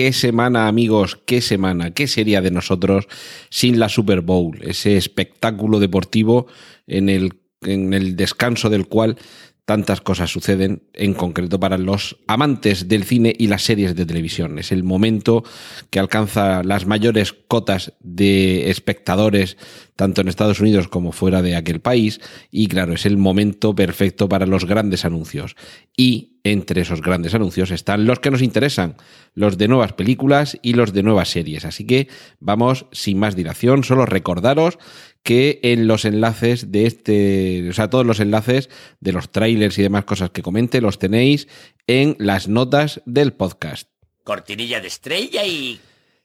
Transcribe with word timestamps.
Qué 0.00 0.14
semana, 0.14 0.66
amigos, 0.66 1.18
qué 1.26 1.42
semana, 1.42 1.90
qué 1.90 2.06
sería 2.06 2.40
de 2.40 2.50
nosotros 2.50 3.06
sin 3.50 3.78
la 3.78 3.90
Super 3.90 4.22
Bowl, 4.22 4.58
ese 4.62 4.96
espectáculo 4.96 5.78
deportivo 5.78 6.46
en 6.86 7.10
el, 7.10 7.34
en 7.60 7.92
el 7.92 8.16
descanso 8.16 8.70
del 8.70 8.88
cual 8.88 9.18
tantas 9.66 10.00
cosas 10.00 10.30
suceden, 10.30 10.84
en 10.94 11.12
concreto 11.12 11.60
para 11.60 11.76
los 11.76 12.16
amantes 12.26 12.88
del 12.88 13.04
cine 13.04 13.36
y 13.38 13.48
las 13.48 13.62
series 13.62 13.94
de 13.94 14.06
televisión. 14.06 14.58
Es 14.58 14.72
el 14.72 14.84
momento 14.84 15.44
que 15.90 15.98
alcanza 15.98 16.62
las 16.62 16.86
mayores 16.86 17.34
cotas 17.34 17.92
de 18.00 18.70
espectadores, 18.70 19.58
tanto 19.96 20.22
en 20.22 20.28
Estados 20.28 20.60
Unidos 20.60 20.88
como 20.88 21.12
fuera 21.12 21.42
de 21.42 21.56
aquel 21.56 21.80
país, 21.80 22.22
y 22.50 22.68
claro, 22.68 22.94
es 22.94 23.04
el 23.04 23.18
momento 23.18 23.74
perfecto 23.74 24.30
para 24.30 24.46
los 24.46 24.64
grandes 24.64 25.04
anuncios. 25.04 25.56
Y 25.94 26.29
entre 26.44 26.82
esos 26.82 27.02
grandes 27.02 27.34
anuncios 27.34 27.70
están 27.70 28.06
los 28.06 28.20
que 28.20 28.30
nos 28.30 28.42
interesan, 28.42 28.96
los 29.34 29.58
de 29.58 29.68
nuevas 29.68 29.92
películas 29.92 30.58
y 30.62 30.74
los 30.74 30.92
de 30.92 31.02
nuevas 31.02 31.28
series. 31.28 31.64
Así 31.64 31.86
que 31.86 32.08
vamos 32.38 32.86
sin 32.92 33.18
más 33.18 33.36
dilación, 33.36 33.84
solo 33.84 34.06
recordaros 34.06 34.78
que 35.22 35.60
en 35.62 35.86
los 35.86 36.04
enlaces 36.04 36.72
de 36.72 36.86
este, 36.86 37.68
o 37.68 37.72
sea, 37.72 37.90
todos 37.90 38.06
los 38.06 38.20
enlaces 38.20 38.70
de 39.00 39.12
los 39.12 39.30
trailers 39.30 39.78
y 39.78 39.82
demás 39.82 40.04
cosas 40.04 40.30
que 40.30 40.42
comente 40.42 40.80
los 40.80 40.98
tenéis 40.98 41.48
en 41.86 42.16
las 42.18 42.48
notas 42.48 43.02
del 43.04 43.32
podcast. 43.32 43.88
Cortinilla 44.24 44.80
de 44.80 44.88
estrella 44.88 45.44
y... 45.44 45.80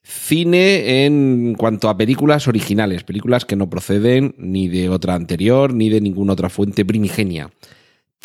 Cine 0.08 1.06
en 1.06 1.56
cuanto 1.58 1.90
a 1.90 1.98
películas 1.98 2.48
originales, 2.48 3.04
películas 3.04 3.44
que 3.44 3.56
no 3.56 3.72
proceden 3.72 4.36
ni 4.38 4.68
de 4.68 4.88
otra 4.88 5.16
anterior 5.16 5.74
ni 5.74 5.90
de 5.90 6.00
ninguna 6.00 6.34
otra 6.34 6.50
fuente 6.50 6.86
primigenia. 6.86 7.50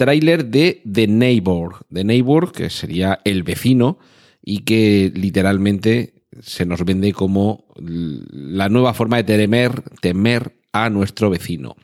Tráiler 0.01 0.47
de 0.47 0.81
The 0.91 1.07
Neighbor, 1.07 1.85
The 1.93 2.05
Neighbor, 2.05 2.53
que 2.53 2.71
sería 2.71 3.21
el 3.23 3.43
vecino 3.43 3.99
y 4.43 4.61
que 4.61 5.13
literalmente 5.15 6.25
se 6.41 6.65
nos 6.65 6.87
vende 6.87 7.13
como 7.13 7.67
la 7.77 8.71
nueva 8.71 8.95
forma 8.95 9.19
de 9.19 9.25
temer, 9.25 9.83
temer 10.01 10.57
a 10.73 10.89
nuestro 10.89 11.29
vecino. 11.29 11.77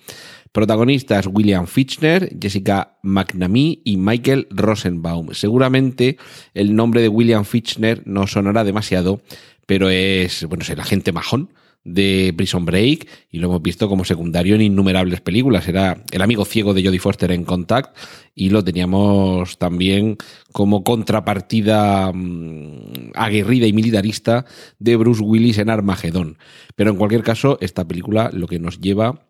Protagonistas 0.51 1.27
William 1.31 1.67
Fichtner, 1.67 2.35
Jessica 2.41 2.97
McNamee 3.03 3.83
y 3.85 3.99
Michael 3.99 4.47
Rosenbaum. 4.49 5.35
Seguramente 5.35 6.17
el 6.55 6.75
nombre 6.75 7.03
de 7.03 7.11
William 7.11 7.45
Fichtner 7.45 8.01
no 8.07 8.27
sonará 8.27 8.65
demasiado, 8.65 9.21
pero 9.67 9.91
es, 9.91 10.43
bueno, 10.49 10.63
es 10.63 10.71
el 10.71 10.81
agente 10.81 11.13
majón 11.13 11.51
de 11.87 12.35
Prison 12.37 12.67
Break 12.67 13.07
y 13.31 13.39
lo 13.39 13.47
hemos 13.47 13.63
visto 13.63 13.89
como 13.89 14.05
secundario 14.05 14.57
en 14.57 14.63
innumerables 14.63 15.21
películas. 15.21 15.69
Era 15.69 16.03
el 16.11 16.21
amigo 16.21 16.45
ciego 16.45 16.75
de 16.75 16.85
Jodie 16.85 16.99
Foster 16.99 17.31
en 17.31 17.45
Contact 17.45 17.97
y 18.35 18.51
lo 18.51 18.65
teníamos 18.65 19.57
también 19.57 20.19
como 20.53 20.83
contrapartida 20.83 22.11
mm, 22.13 23.13
aguerrida 23.15 23.67
y 23.67 23.73
militarista 23.73 24.45
de 24.81 24.97
Bruce 24.97 25.23
Willis 25.23 25.59
en 25.59 25.71
Armagedón. 25.71 26.39
Pero 26.75 26.91
en 26.91 26.97
cualquier 26.97 27.23
caso, 27.23 27.57
esta 27.61 27.87
película 27.87 28.31
lo 28.33 28.49
que 28.49 28.59
nos 28.59 28.81
lleva 28.81 29.21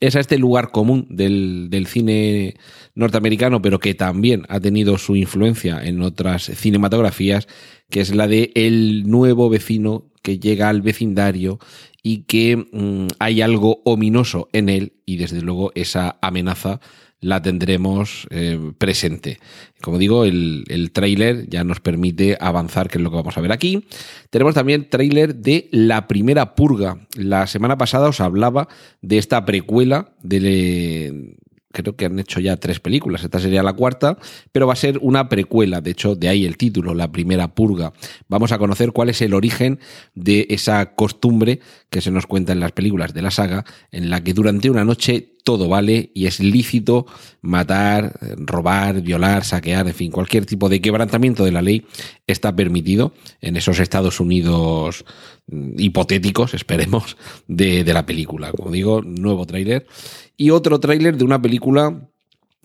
es 0.00 0.16
a 0.16 0.20
este 0.20 0.38
lugar 0.38 0.70
común 0.70 1.06
del, 1.10 1.68
del, 1.70 1.86
cine 1.86 2.56
norteamericano, 2.94 3.62
pero 3.62 3.78
que 3.78 3.94
también 3.94 4.44
ha 4.48 4.60
tenido 4.60 4.98
su 4.98 5.16
influencia 5.16 5.84
en 5.84 6.02
otras 6.02 6.44
cinematografías, 6.44 7.46
que 7.90 8.00
es 8.00 8.14
la 8.14 8.26
de 8.26 8.50
el 8.54 9.08
nuevo 9.08 9.48
vecino 9.48 10.10
que 10.22 10.38
llega 10.38 10.68
al 10.68 10.82
vecindario 10.82 11.58
y 12.02 12.22
que 12.22 12.56
mmm, 12.56 13.06
hay 13.18 13.42
algo 13.42 13.82
ominoso 13.84 14.48
en 14.52 14.68
él 14.68 14.94
y 15.06 15.16
desde 15.16 15.42
luego 15.42 15.72
esa 15.74 16.18
amenaza 16.22 16.80
la 17.24 17.40
tendremos 17.40 18.26
eh, 18.30 18.58
presente. 18.76 19.38
Como 19.80 19.98
digo, 19.98 20.26
el, 20.26 20.64
el 20.68 20.92
tráiler 20.92 21.48
ya 21.48 21.64
nos 21.64 21.80
permite 21.80 22.36
avanzar, 22.38 22.88
que 22.88 22.98
es 22.98 23.02
lo 23.02 23.10
que 23.10 23.16
vamos 23.16 23.38
a 23.38 23.40
ver 23.40 23.50
aquí. 23.50 23.86
Tenemos 24.28 24.54
también 24.54 24.90
tráiler 24.90 25.34
de 25.34 25.68
La 25.72 26.06
Primera 26.06 26.54
Purga. 26.54 27.06
La 27.16 27.46
semana 27.46 27.78
pasada 27.78 28.08
os 28.10 28.20
hablaba 28.20 28.68
de 29.00 29.16
esta 29.16 29.46
precuela 29.46 30.12
de, 30.22 31.36
creo 31.72 31.96
que 31.96 32.04
han 32.04 32.18
hecho 32.18 32.40
ya 32.40 32.58
tres 32.58 32.78
películas, 32.78 33.24
esta 33.24 33.40
sería 33.40 33.62
la 33.62 33.72
cuarta, 33.72 34.18
pero 34.52 34.66
va 34.66 34.74
a 34.74 34.76
ser 34.76 34.98
una 35.00 35.30
precuela, 35.30 35.80
de 35.80 35.92
hecho, 35.92 36.14
de 36.14 36.28
ahí 36.28 36.44
el 36.44 36.58
título, 36.58 36.94
La 36.94 37.10
Primera 37.10 37.54
Purga. 37.54 37.94
Vamos 38.28 38.52
a 38.52 38.58
conocer 38.58 38.92
cuál 38.92 39.08
es 39.08 39.22
el 39.22 39.32
origen 39.32 39.80
de 40.14 40.46
esa 40.50 40.94
costumbre 40.94 41.60
que 41.88 42.02
se 42.02 42.10
nos 42.10 42.26
cuenta 42.26 42.52
en 42.52 42.60
las 42.60 42.72
películas 42.72 43.14
de 43.14 43.22
la 43.22 43.30
saga, 43.30 43.64
en 43.90 44.10
la 44.10 44.22
que 44.22 44.34
durante 44.34 44.68
una 44.68 44.84
noche 44.84 45.33
todo 45.44 45.68
vale 45.68 46.10
y 46.14 46.26
es 46.26 46.40
lícito 46.40 47.06
matar, 47.42 48.18
robar, 48.38 49.02
violar, 49.02 49.44
saquear, 49.44 49.86
en 49.86 49.94
fin, 49.94 50.10
cualquier 50.10 50.46
tipo 50.46 50.68
de 50.68 50.80
quebrantamiento 50.80 51.44
de 51.44 51.52
la 51.52 51.62
ley 51.62 51.86
está 52.26 52.56
permitido 52.56 53.12
en 53.40 53.56
esos 53.56 53.78
Estados 53.78 54.18
Unidos 54.18 55.04
hipotéticos, 55.76 56.54
esperemos, 56.54 57.16
de, 57.46 57.84
de 57.84 57.92
la 57.92 58.06
película. 58.06 58.50
Como 58.50 58.70
digo, 58.70 59.02
nuevo 59.02 59.46
tráiler. 59.46 59.86
Y 60.36 60.50
otro 60.50 60.80
tráiler 60.80 61.16
de 61.16 61.24
una 61.24 61.40
película 61.40 62.08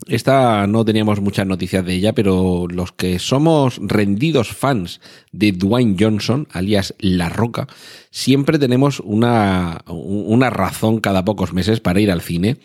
esta 0.06 0.66
no 0.66 0.84
teníamos 0.84 1.20
muchas 1.20 1.46
noticias 1.46 1.84
de 1.84 1.94
ella, 1.94 2.12
pero 2.14 2.66
los 2.68 2.92
que 2.92 3.18
somos 3.18 3.78
rendidos 3.82 4.48
fans 4.48 5.00
de 5.32 5.52
Dwayne 5.52 5.96
Johnson, 5.98 6.48
alias 6.52 6.94
La 6.98 7.28
Roca, 7.28 7.66
siempre 8.10 8.58
tenemos 8.58 9.00
una, 9.00 9.82
una 9.86 10.50
razón 10.50 11.00
cada 11.00 11.24
pocos 11.24 11.52
meses 11.52 11.80
para 11.80 12.00
ir 12.00 12.10
al 12.10 12.22
cine. 12.22 12.58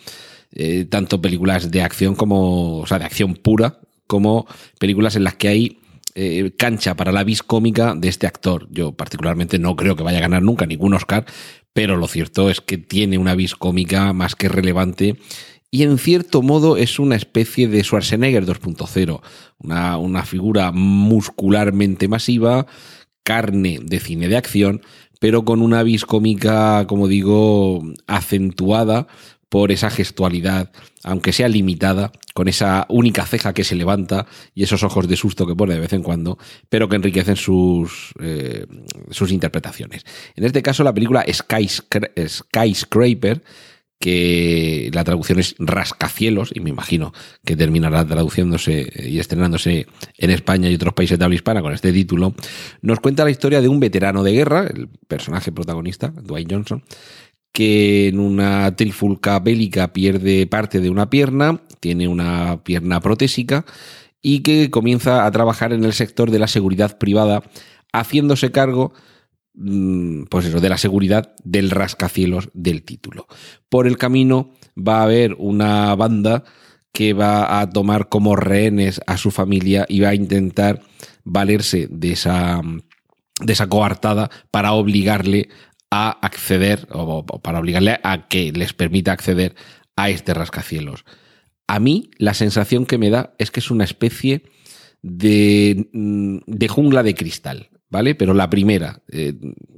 Eh, 0.58 0.86
tanto 0.86 1.22
películas 1.22 1.70
de 1.70 1.82
acción 1.82 2.16
como, 2.16 2.80
o 2.80 2.88
sea, 2.88 2.98
de 2.98 3.06
acción 3.06 3.36
pura, 3.36 3.80
como 4.08 4.48
películas 4.80 5.18
en 5.18 5.26
las 5.26 5.36
que 5.36 5.50
hay 5.50 5.80
eh, 6.18 6.54
cancha 6.58 6.96
para 6.96 7.12
la 7.12 7.26
vis 7.26 7.44
cómica 7.44 7.94
de 7.94 8.08
este 8.08 8.26
actor. 8.26 8.68
Yo 8.72 8.94
particularmente 8.94 9.60
no 9.60 9.76
creo 9.76 9.98
que 9.98 10.04
vaya 10.04 10.20
a 10.20 10.22
ganar 10.22 10.44
nunca 10.44 10.66
ningún 10.66 10.94
Oscar, 10.94 11.26
pero 11.74 11.98
lo 11.98 12.08
cierto 12.08 12.50
es 12.50 12.62
que 12.62 12.78
tiene 12.78 13.18
una 13.18 13.36
vis 13.36 13.56
cómica 13.56 14.14
más 14.14 14.36
que 14.36 14.48
relevante 14.48 15.18
y 15.72 15.84
en 15.84 15.98
cierto 15.98 16.42
modo 16.42 16.78
es 16.78 17.00
una 17.00 17.16
especie 17.16 17.68
de 17.68 17.84
Schwarzenegger 17.84 18.46
2.0, 18.46 19.22
una, 19.60 19.98
una 19.98 20.24
figura 20.24 20.72
muscularmente 20.72 22.08
masiva, 22.08 22.66
carne 23.24 23.80
de 23.82 24.00
cine 24.00 24.28
de 24.28 24.38
acción, 24.38 24.82
pero 25.20 25.44
con 25.44 25.62
una 25.62 25.84
vis 25.84 26.06
cómica, 26.06 26.86
como 26.88 27.08
digo, 27.08 27.84
acentuada 28.08 29.08
por 29.50 29.72
esa 29.72 29.90
gestualidad, 29.90 30.72
aunque 31.04 31.32
sea 31.32 31.48
limitada, 31.48 32.12
con 32.34 32.48
esa 32.48 32.86
única 32.90 33.26
ceja 33.26 33.54
que 33.54 33.64
se 33.64 33.76
levanta 33.76 34.28
y 34.54 34.64
esos 34.64 34.84
ojos 34.84 35.08
de 35.08 35.16
susto 35.16 35.48
que 35.48 35.56
pone 35.56 35.76
de 35.76 35.80
vez 35.80 35.94
en 35.94 36.04
cuando, 36.04 36.38
pero 36.68 36.90
que 36.90 36.98
enriquecen 36.98 37.38
sus, 37.38 38.14
eh, 38.20 38.66
sus 39.12 39.32
interpretaciones. 39.32 40.04
En 40.36 40.44
este 40.44 40.62
caso, 40.62 40.84
la 40.84 40.94
película 40.94 41.24
Skyscra 41.32 42.12
Skyscraper, 42.28 43.44
que 44.00 44.90
la 44.94 45.04
traducción 45.04 45.40
es 45.40 45.56
rascacielos, 45.58 46.52
y 46.54 46.60
me 46.60 46.70
imagino 46.70 47.14
que 47.44 47.56
terminará 47.56 48.06
traduciéndose 48.06 48.92
y 49.04 49.20
estrenándose 49.20 49.88
en 50.18 50.30
España 50.30 50.70
y 50.70 50.76
otros 50.76 50.94
países 50.94 51.18
de 51.18 51.26
habla 51.26 51.36
hispana 51.36 51.62
con 51.62 51.74
este 51.74 51.92
título, 51.92 52.36
nos 52.82 53.00
cuenta 53.00 53.24
la 53.24 53.32
historia 53.32 53.62
de 53.62 53.70
un 53.70 53.80
veterano 53.80 54.24
de 54.24 54.34
guerra, 54.34 54.68
el 54.68 54.90
personaje 55.08 55.52
protagonista, 55.52 56.10
Dwayne 56.10 56.54
Johnson, 56.54 56.84
que 57.52 58.10
en 58.10 58.20
una 58.20 58.76
trifulca 58.76 59.40
bélica 59.40 59.94
pierde 59.94 60.46
parte 60.46 60.82
de 60.82 60.90
una 60.90 61.10
pierna, 61.10 61.62
tiene 61.80 62.08
una 62.08 62.64
pierna 62.64 63.00
protésica 63.00 63.66
y 64.22 64.42
que 64.42 64.70
comienza 64.70 65.26
a 65.26 65.32
trabajar 65.32 65.72
en 65.72 65.86
el 65.86 65.94
sector 65.94 66.32
de 66.32 66.40
la 66.40 66.48
seguridad 66.48 66.98
privada, 66.98 67.44
haciéndose 67.94 68.52
cargo 68.52 68.94
pues 70.30 70.46
eso, 70.46 70.60
de 70.60 70.70
la 70.70 70.78
seguridad 70.78 71.34
del 71.44 71.72
rascacielos 71.72 72.50
del 72.54 72.84
título. 72.84 73.28
Por 73.70 73.88
el 73.88 73.98
camino 73.98 74.52
va 74.78 75.00
a 75.00 75.04
haber 75.04 75.36
una 75.38 75.96
banda 75.96 76.44
que 76.92 77.14
va 77.14 77.60
a 77.60 77.70
tomar 77.70 78.10
como 78.10 78.36
rehenes 78.36 79.02
a 79.06 79.18
su 79.18 79.32
familia 79.32 79.86
y 79.88 80.00
va 80.00 80.10
a 80.10 80.16
intentar 80.16 80.82
valerse 81.24 81.88
de 81.90 82.12
esa, 82.14 82.62
de 83.42 83.54
esa 83.54 83.68
coartada 83.68 84.30
para 84.52 84.74
obligarle 84.74 85.50
a 85.92 86.10
acceder 86.10 86.88
o 86.92 87.26
para 87.26 87.60
obligarle 87.60 88.00
a 88.04 88.28
que 88.28 88.52
les 88.52 88.74
permita 88.74 89.12
acceder 89.12 89.56
a 89.96 90.10
este 90.10 90.34
rascacielos. 90.34 91.06
A 91.68 91.80
mí 91.80 92.12
la 92.18 92.34
sensación 92.34 92.86
que 92.86 92.98
me 92.98 93.10
da 93.10 93.34
es 93.38 93.52
que 93.52 93.60
es 93.60 93.72
una 93.72 93.84
especie 93.84 94.44
de, 95.02 95.88
de 95.92 96.68
jungla 96.68 97.04
de 97.04 97.16
cristal. 97.16 97.70
¿Vale? 97.96 98.14
Pero 98.14 98.34
la 98.34 98.50
primera, 98.50 99.04
eh, 99.10 99.36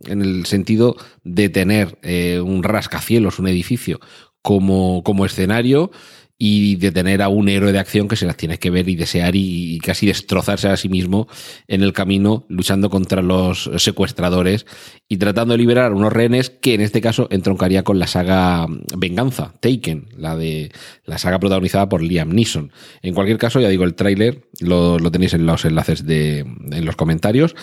en 0.07 0.23
el 0.23 0.47
sentido 0.47 0.95
de 1.23 1.49
tener 1.49 1.99
eh, 2.01 2.41
un 2.43 2.63
rascacielos, 2.63 3.37
un 3.37 3.47
edificio 3.47 3.99
como, 4.41 5.03
como 5.03 5.23
escenario 5.23 5.91
y 6.39 6.75
de 6.75 6.91
tener 6.91 7.21
a 7.23 7.29
un 7.29 7.49
héroe 7.49 7.71
de 7.71 7.79
acción 7.79 8.07
que 8.07 8.15
se 8.15 8.27
las 8.27 8.37
tiene 8.37 8.59
que 8.59 8.69
ver 8.69 8.87
y 8.89 8.95
desear 8.95 9.35
y, 9.35 9.79
casi 9.79 10.05
destrozarse 10.07 10.67
a 10.67 10.77
sí 10.77 10.87
mismo 10.87 11.27
en 11.67 11.81
el 11.81 11.93
camino 11.93 12.45
luchando 12.47 12.89
contra 12.89 13.21
los 13.21 13.71
secuestradores 13.77 14.65
y 15.07 15.17
tratando 15.17 15.53
de 15.53 15.57
liberar 15.57 15.91
a 15.91 15.95
unos 15.95 16.13
rehenes 16.13 16.49
que 16.49 16.75
en 16.75 16.81
este 16.81 17.01
caso 17.01 17.27
entroncaría 17.31 17.83
con 17.83 17.97
la 17.97 18.07
saga 18.07 18.67
Venganza, 18.95 19.53
Taken, 19.59 20.09
la 20.15 20.35
de 20.35 20.71
la 21.05 21.17
saga 21.17 21.39
protagonizada 21.39 21.89
por 21.89 22.03
Liam 22.03 22.29
Neeson. 22.29 22.71
En 23.01 23.13
cualquier 23.13 23.37
caso, 23.37 23.59
ya 23.59 23.69
digo, 23.69 23.83
el 23.83 23.95
tráiler 23.95 24.47
lo, 24.59 24.99
lo, 24.99 25.11
tenéis 25.11 25.33
en 25.33 25.45
los 25.45 25.65
enlaces 25.65 26.05
de 26.05 26.39
en 26.39 26.85
los 26.85 26.95
comentarios 26.95 27.55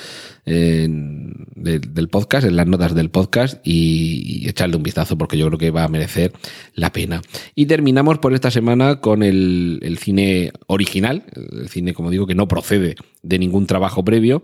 en, 0.46 1.46
de, 1.55 1.79
del 1.79 2.08
podcast, 2.08 2.46
en 2.46 2.56
las 2.56 2.67
notas 2.67 2.94
del 2.94 3.11
podcast 3.11 3.61
y, 3.67 4.43
y 4.44 4.49
echarle 4.49 4.76
un 4.76 4.82
vistazo 4.82 5.17
porque 5.17 5.38
yo 5.38 5.46
creo 5.46 5.58
que 5.58 5.70
va 5.70 5.85
a 5.85 5.88
merecer 5.88 6.32
la 6.75 6.93
pena. 6.93 7.23
Y 7.55 7.67
terminamos 7.67 8.19
por 8.19 8.35
esta 8.35 8.50
semana 8.50 9.00
con 9.00 9.23
el, 9.23 9.81
el 9.82 9.99
cine 9.99 10.52
original, 10.67 11.25
el 11.35 11.69
cine, 11.69 11.94
como 11.94 12.11
digo, 12.11 12.26
que 12.26 12.35
no 12.35 12.49
procede 12.49 12.96
de 13.23 13.38
ningún 13.38 13.67
trabajo 13.67 14.05
previo, 14.05 14.43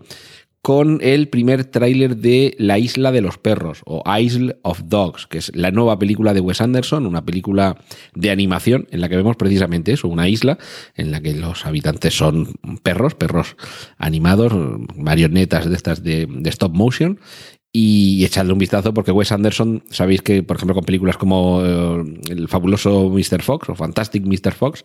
con 0.61 0.99
el 1.01 1.27
primer 1.27 1.65
tráiler 1.65 2.17
de 2.17 2.55
La 2.59 2.77
Isla 2.77 3.11
de 3.11 3.21
los 3.21 3.39
Perros 3.39 3.81
o 3.85 4.03
Isle 4.17 4.57
of 4.61 4.81
Dogs, 4.85 5.25
que 5.25 5.39
es 5.39 5.55
la 5.55 5.71
nueva 5.71 5.97
película 5.97 6.33
de 6.33 6.39
Wes 6.39 6.61
Anderson, 6.61 7.07
una 7.07 7.25
película 7.25 7.77
de 8.13 8.29
animación 8.29 8.87
en 8.91 9.01
la 9.01 9.09
que 9.09 9.17
vemos 9.17 9.37
precisamente 9.37 9.91
eso, 9.91 10.07
una 10.07 10.29
isla 10.29 10.59
en 10.95 11.11
la 11.11 11.19
que 11.19 11.33
los 11.33 11.65
habitantes 11.65 12.15
son 12.15 12.53
perros, 12.83 13.15
perros 13.15 13.55
animados, 13.97 14.53
marionetas 14.95 15.67
de 15.67 15.75
estas 15.75 16.03
de, 16.03 16.27
de 16.29 16.49
stop 16.49 16.73
motion 16.73 17.19
y 17.73 18.25
echadle 18.25 18.51
un 18.51 18.59
vistazo 18.59 18.93
porque 18.93 19.11
Wes 19.11 19.31
Anderson, 19.31 19.83
sabéis 19.89 20.21
que, 20.21 20.43
por 20.43 20.57
ejemplo, 20.57 20.75
con 20.75 20.83
películas 20.83 21.17
como 21.17 21.61
eh, 21.63 22.03
el 22.29 22.47
fabuloso 22.49 23.09
Mr. 23.09 23.41
Fox 23.41 23.69
o 23.69 23.75
Fantastic 23.75 24.25
Mr. 24.25 24.53
Fox, 24.53 24.83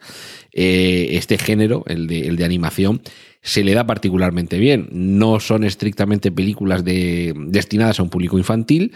eh, 0.53 1.09
este 1.13 1.37
género, 1.37 1.83
el 1.87 2.07
de, 2.07 2.29
el 2.29 2.37
de 2.37 2.45
animación, 2.45 3.03
se 3.43 3.65
le 3.65 3.75
da 3.75 3.87
particularmente 3.87 4.59
bien. 4.59 4.89
No 4.93 5.41
son 5.41 5.65
estrictamente 5.65 6.31
películas 6.31 6.85
de, 6.85 7.35
destinadas 7.37 7.99
a 7.99 8.05
un 8.05 8.11
público 8.11 8.39
infantil, 8.39 8.93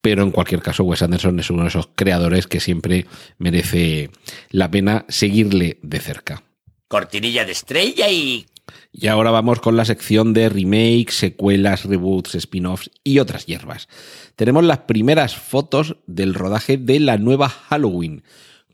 pero 0.00 0.22
en 0.22 0.30
cualquier 0.30 0.62
caso 0.62 0.84
Wes 0.84 1.02
Anderson 1.02 1.40
es 1.40 1.50
uno 1.50 1.62
de 1.62 1.68
esos 1.68 1.88
creadores 1.94 2.46
que 2.46 2.60
siempre 2.60 3.06
merece 3.38 4.10
la 4.50 4.70
pena 4.70 5.06
seguirle 5.08 5.78
de 5.82 5.98
cerca. 5.98 6.44
Cortinilla 6.86 7.44
de 7.44 7.52
estrella 7.52 8.08
y 8.10 8.46
y 8.96 9.08
ahora 9.08 9.32
vamos 9.32 9.58
con 9.58 9.76
la 9.76 9.84
sección 9.84 10.32
de 10.32 10.48
remakes, 10.48 11.16
secuelas, 11.16 11.84
reboots, 11.84 12.36
spin-offs 12.36 12.92
y 13.02 13.18
otras 13.18 13.44
hierbas. 13.44 13.88
Tenemos 14.36 14.62
las 14.62 14.78
primeras 14.78 15.34
fotos 15.34 15.96
del 16.06 16.32
rodaje 16.32 16.76
de 16.78 17.00
la 17.00 17.18
nueva 17.18 17.48
Halloween. 17.48 18.22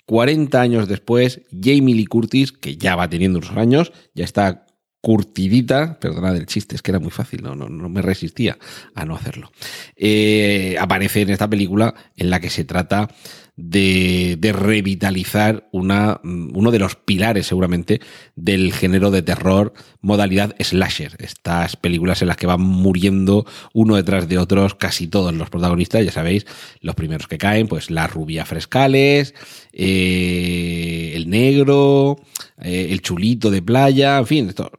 40 0.05 0.61
años 0.61 0.89
después, 0.89 1.41
Jamie 1.51 1.95
Lee 1.95 2.05
Curtis, 2.05 2.53
que 2.53 2.77
ya 2.77 2.97
va 2.97 3.09
teniendo 3.09 3.39
unos 3.39 3.57
años, 3.57 3.93
ya 4.15 4.25
está 4.25 4.67
curtidita, 5.01 5.99
perdonad 5.99 6.37
el 6.37 6.45
chiste, 6.45 6.77
es 6.77 6.83
que 6.83 6.91
era 6.91 6.99
muy 6.99 7.11
fácil, 7.11 7.43
no, 7.43 7.55
no, 7.55 7.71
no 7.71 7.89
me 7.89 8.03
resistía 8.03 8.59
a 8.95 9.07
no 9.07 9.17
hacerlo. 9.17 9.51
Eh, 9.97 10.77
aparece 10.79 11.23
en 11.23 11.31
esta 11.31 11.49
película 11.49 11.95
en 12.17 12.29
la 12.29 12.41
que 12.41 12.51
se 12.51 12.65
trata 12.65 13.09
de, 13.57 14.37
de, 14.39 14.53
revitalizar 14.53 15.69
una, 15.73 16.21
uno 16.23 16.71
de 16.71 16.79
los 16.79 16.97
pilares 16.97 17.47
seguramente 17.47 18.01
del 18.37 18.73
género 18.73 19.11
de 19.11 19.23
terror 19.23 19.73
modalidad 20.01 20.55
slasher. 20.61 21.17
Estas 21.19 21.77
películas 21.77 22.23
en 22.23 22.29
las 22.29 22.37
que 22.37 22.47
van 22.47 22.61
muriendo 22.61 23.47
uno 23.73 23.97
detrás 23.97 24.29
de 24.29 24.39
otros 24.39 24.75
casi 24.75 25.07
todos 25.09 25.35
los 25.35 25.51
protagonistas, 25.51 26.05
ya 26.05 26.13
sabéis, 26.13 26.47
los 26.81 26.95
primeros 26.95 27.29
que 27.29 27.39
caen, 27.39 27.69
pues 27.69 27.91
la 27.91 28.07
rubia 28.07 28.45
frescales, 28.45 29.35
eh, 29.73 31.13
el 31.15 31.29
negro, 31.29 32.19
eh, 32.63 32.89
el 32.91 33.03
chulito 33.03 33.51
de 33.51 33.63
playa, 33.63 34.19
en 34.19 34.27
fin, 34.27 34.49
esto, 34.49 34.71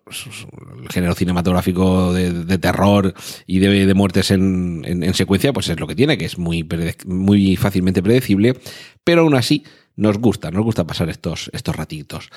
el 0.82 0.90
género 0.90 1.16
cinematográfico 1.16 2.14
de, 2.14 2.58
terror 2.58 3.14
y 3.48 3.60
de, 3.60 3.86
de 3.86 3.94
muertes 3.94 4.32
en, 4.32 4.84
en, 4.86 5.04
en, 5.04 5.14
secuencia, 5.14 5.54
pues 5.54 5.70
es 5.70 5.80
lo 5.80 5.88
que 5.88 5.96
tiene, 5.96 6.18
que 6.18 6.26
es 6.26 6.38
muy, 6.38 6.68
muy 7.06 7.56
fácilmente 7.56 8.04
predecible, 8.04 8.56
pero 9.04 9.22
aún 9.22 9.36
así 9.36 9.64
nos 9.96 10.18
gusta, 10.18 10.52
nos 10.52 10.64
gusta 10.64 10.86
pasar 10.86 11.10
estos, 11.10 11.50
estos 11.54 11.76
ratitos. 11.76 12.30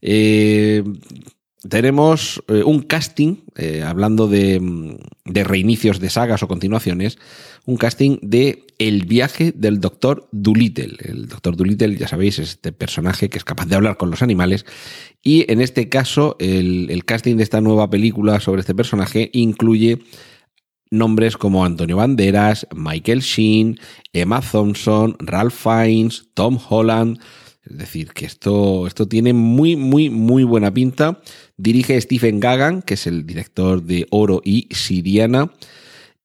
Eh, 0.00 0.82
tenemos 1.66 2.42
eh, 2.48 2.62
un 2.64 2.82
casting, 2.82 3.36
eh, 3.56 3.82
hablando 3.82 4.28
de, 4.28 4.98
de, 5.24 5.44
reinicios 5.44 5.98
de 5.98 6.10
sagas 6.10 6.42
o 6.42 6.48
continuaciones, 6.48 7.18
un 7.66 7.76
casting 7.76 8.18
de 8.22 8.66
El 8.78 9.06
viaje 9.06 9.52
del 9.52 9.80
doctor 9.80 10.28
Dolittle. 10.30 10.96
El 11.00 11.26
doctor 11.26 11.56
Dolittle, 11.56 11.96
ya 11.96 12.06
sabéis, 12.06 12.38
es 12.38 12.50
este 12.50 12.72
personaje 12.72 13.28
que 13.28 13.38
es 13.38 13.44
capaz 13.44 13.66
de 13.66 13.74
hablar 13.74 13.96
con 13.96 14.10
los 14.10 14.22
animales. 14.22 14.66
Y 15.22 15.50
en 15.50 15.60
este 15.60 15.88
caso, 15.88 16.36
el, 16.38 16.90
el 16.90 17.04
casting 17.04 17.36
de 17.36 17.42
esta 17.42 17.60
nueva 17.60 17.90
película 17.90 18.38
sobre 18.40 18.60
este 18.60 18.74
personaje 18.74 19.30
incluye 19.32 19.98
nombres 20.90 21.36
como 21.36 21.64
Antonio 21.64 21.96
Banderas, 21.96 22.66
Michael 22.74 23.20
Sheen, 23.20 23.78
Emma 24.12 24.40
Thompson, 24.40 25.16
Ralph 25.18 25.54
Fiennes, 25.54 26.28
Tom 26.34 26.58
Holland. 26.68 27.18
Es 27.70 27.76
decir, 27.76 28.12
que 28.12 28.24
esto, 28.24 28.86
esto 28.86 29.08
tiene 29.08 29.32
muy, 29.32 29.76
muy, 29.76 30.10
muy 30.10 30.44
buena 30.44 30.72
pinta. 30.72 31.20
Dirige 31.56 32.00
Stephen 32.00 32.40
Gagan, 32.40 32.82
que 32.82 32.94
es 32.94 33.06
el 33.06 33.26
director 33.26 33.82
de 33.82 34.06
Oro 34.10 34.40
y 34.44 34.68
Siriana. 34.70 35.52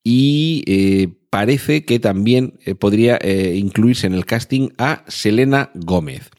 Y 0.03 0.63
eh, 0.67 1.09
parece 1.29 1.85
que 1.85 1.99
también 1.99 2.59
eh, 2.65 2.75
podría 2.75 3.17
eh, 3.21 3.55
incluirse 3.57 4.07
en 4.07 4.13
el 4.13 4.25
casting 4.25 4.69
a 4.77 5.03
Selena 5.07 5.71
Gómez. 5.73 6.29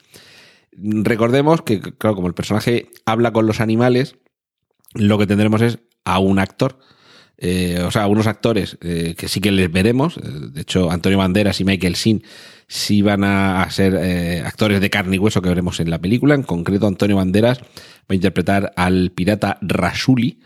Recordemos 0.73 1.62
que, 1.62 1.81
claro, 1.81 2.17
como 2.17 2.29
el 2.29 2.35
personaje 2.35 2.91
habla 3.05 3.33
con 3.33 3.47
los 3.47 3.61
animales, 3.61 4.17
lo 4.95 5.19
que 5.19 5.27
tendremos 5.27 5.61
es 5.62 5.79
a 6.05 6.19
un 6.19 6.39
actor 6.39 6.79
o 7.85 7.91
sea, 7.91 8.06
unos 8.06 8.27
actores 8.27 8.79
que 8.81 9.29
sí 9.29 9.41
que 9.41 9.53
les 9.53 9.71
veremos. 9.71 10.19
De 10.23 10.62
hecho, 10.62 10.91
Antonio 10.91 11.19
Banderas 11.19 11.61
y 11.61 11.65
Michael 11.65 11.95
Sin 11.95 12.23
sí 12.75 13.03
van 13.03 13.23
a, 13.23 13.71
ser 13.71 13.94
eh, 13.94 14.43
actores 14.44 14.81
de 14.81 14.91
carne 14.91 15.15
y 15.15 15.19
hueso 15.21 15.41
que 15.41 15.49
veremos 15.49 15.79
en 15.79 15.91
la 15.91 16.00
película. 16.00 16.35
En 16.35 16.43
concreto, 16.43 16.88
Antonio 16.88 17.17
Banderas 17.17 17.61
va 17.61 18.11
a 18.11 18.15
interpretar 18.15 18.73
al 18.75 19.12
pirata 19.12 19.59
Rasuli 19.62 20.41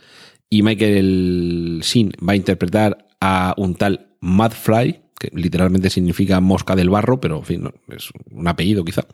y 0.50 0.62
Michael 0.62 1.80
Sin 1.82 2.12
va 2.26 2.34
a 2.34 2.36
interpretar 2.36 3.08
a 3.22 3.54
un 3.56 3.76
tal 3.76 4.10
Madfly, 4.20 5.00
que 5.18 5.30
literalmente 5.32 5.88
significa 5.88 6.40
mosca 6.40 6.76
del 6.76 6.90
barro, 6.90 7.18
pero 7.18 7.38
en 7.38 7.44
fin, 7.44 7.62
no, 7.62 7.72
es 7.88 8.10
un 8.30 8.46
apellido 8.46 8.84
quizá. 8.84 9.06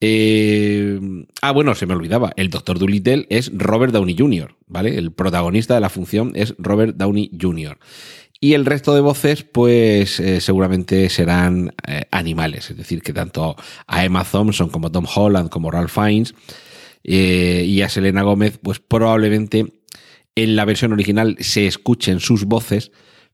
Eh, 0.00 1.00
ah, 1.42 1.50
bueno, 1.50 1.74
se 1.74 1.86
me 1.86 1.94
olvidaba. 1.94 2.32
El 2.36 2.50
Doctor 2.50 2.78
Dolittle 2.78 3.26
es 3.28 3.50
Robert 3.52 3.92
Downey 3.92 4.14
Jr., 4.16 4.54
¿vale? 4.68 4.96
El 4.98 5.10
protagonista 5.10 5.74
de 5.74 5.80
la 5.80 5.88
función 5.88 6.30
es 6.36 6.54
Robert 6.58 6.96
Downey 6.96 7.32
Jr. 7.40 7.78
Y 8.40 8.52
el 8.52 8.66
resto 8.66 8.94
de 8.94 9.00
voces, 9.00 9.44
pues 9.44 10.20
eh, 10.20 10.40
seguramente 10.40 11.08
serán 11.08 11.74
eh, 11.86 12.04
animales. 12.10 12.70
Es 12.70 12.76
decir, 12.76 13.02
que 13.02 13.12
tanto 13.12 13.56
a 13.86 14.04
Emma 14.04 14.24
Thompson 14.24 14.68
como 14.68 14.92
Tom 14.92 15.06
Holland 15.12 15.48
como 15.48 15.70
Ralph 15.70 15.92
Fiennes 15.92 16.34
eh, 17.02 17.64
y 17.66 17.80
a 17.80 17.88
Selena 17.88 18.22
Gómez, 18.22 18.58
pues 18.62 18.78
probablemente 18.78 19.80
en 20.34 20.54
la 20.54 20.66
versión 20.66 20.92
original 20.92 21.36
se 21.40 21.66
escuchen 21.66 22.20
sus 22.20 22.44
voces, 22.44 22.92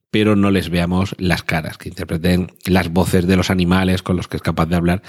pero 0.09 0.37
no 0.37 0.51
les 0.51 0.69
veamos 0.69 1.15
las 1.17 1.43
caras, 1.43 1.77
que 1.77 1.89
interpreten 1.89 2.51
las 2.65 2.89
voces 2.89 3.27
de 3.27 3.35
los 3.35 3.49
animales 3.49 4.03
con 4.03 4.15
los 4.15 4.29
que 4.29 4.37
es 4.37 4.43
capaz 4.43 4.67
de 4.67 4.75
hablar 4.77 5.01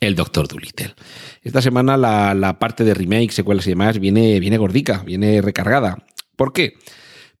el 0.00 0.16
Doctor 0.16 0.48
Dolittle. 0.48 0.94
Esta 1.42 1.62
semana 1.62 1.96
la, 1.96 2.58
parte 2.58 2.82
de 2.82 2.94
remake, 2.94 3.30
secuelas 3.30 3.66
y 3.66 3.70
demás 3.70 4.00
viene, 4.00 4.40
viene 4.40 4.58
gordica, 4.58 5.04
viene 5.04 5.40
recargada. 5.40 6.04
¿Por 6.34 6.52
qué? 6.52 6.74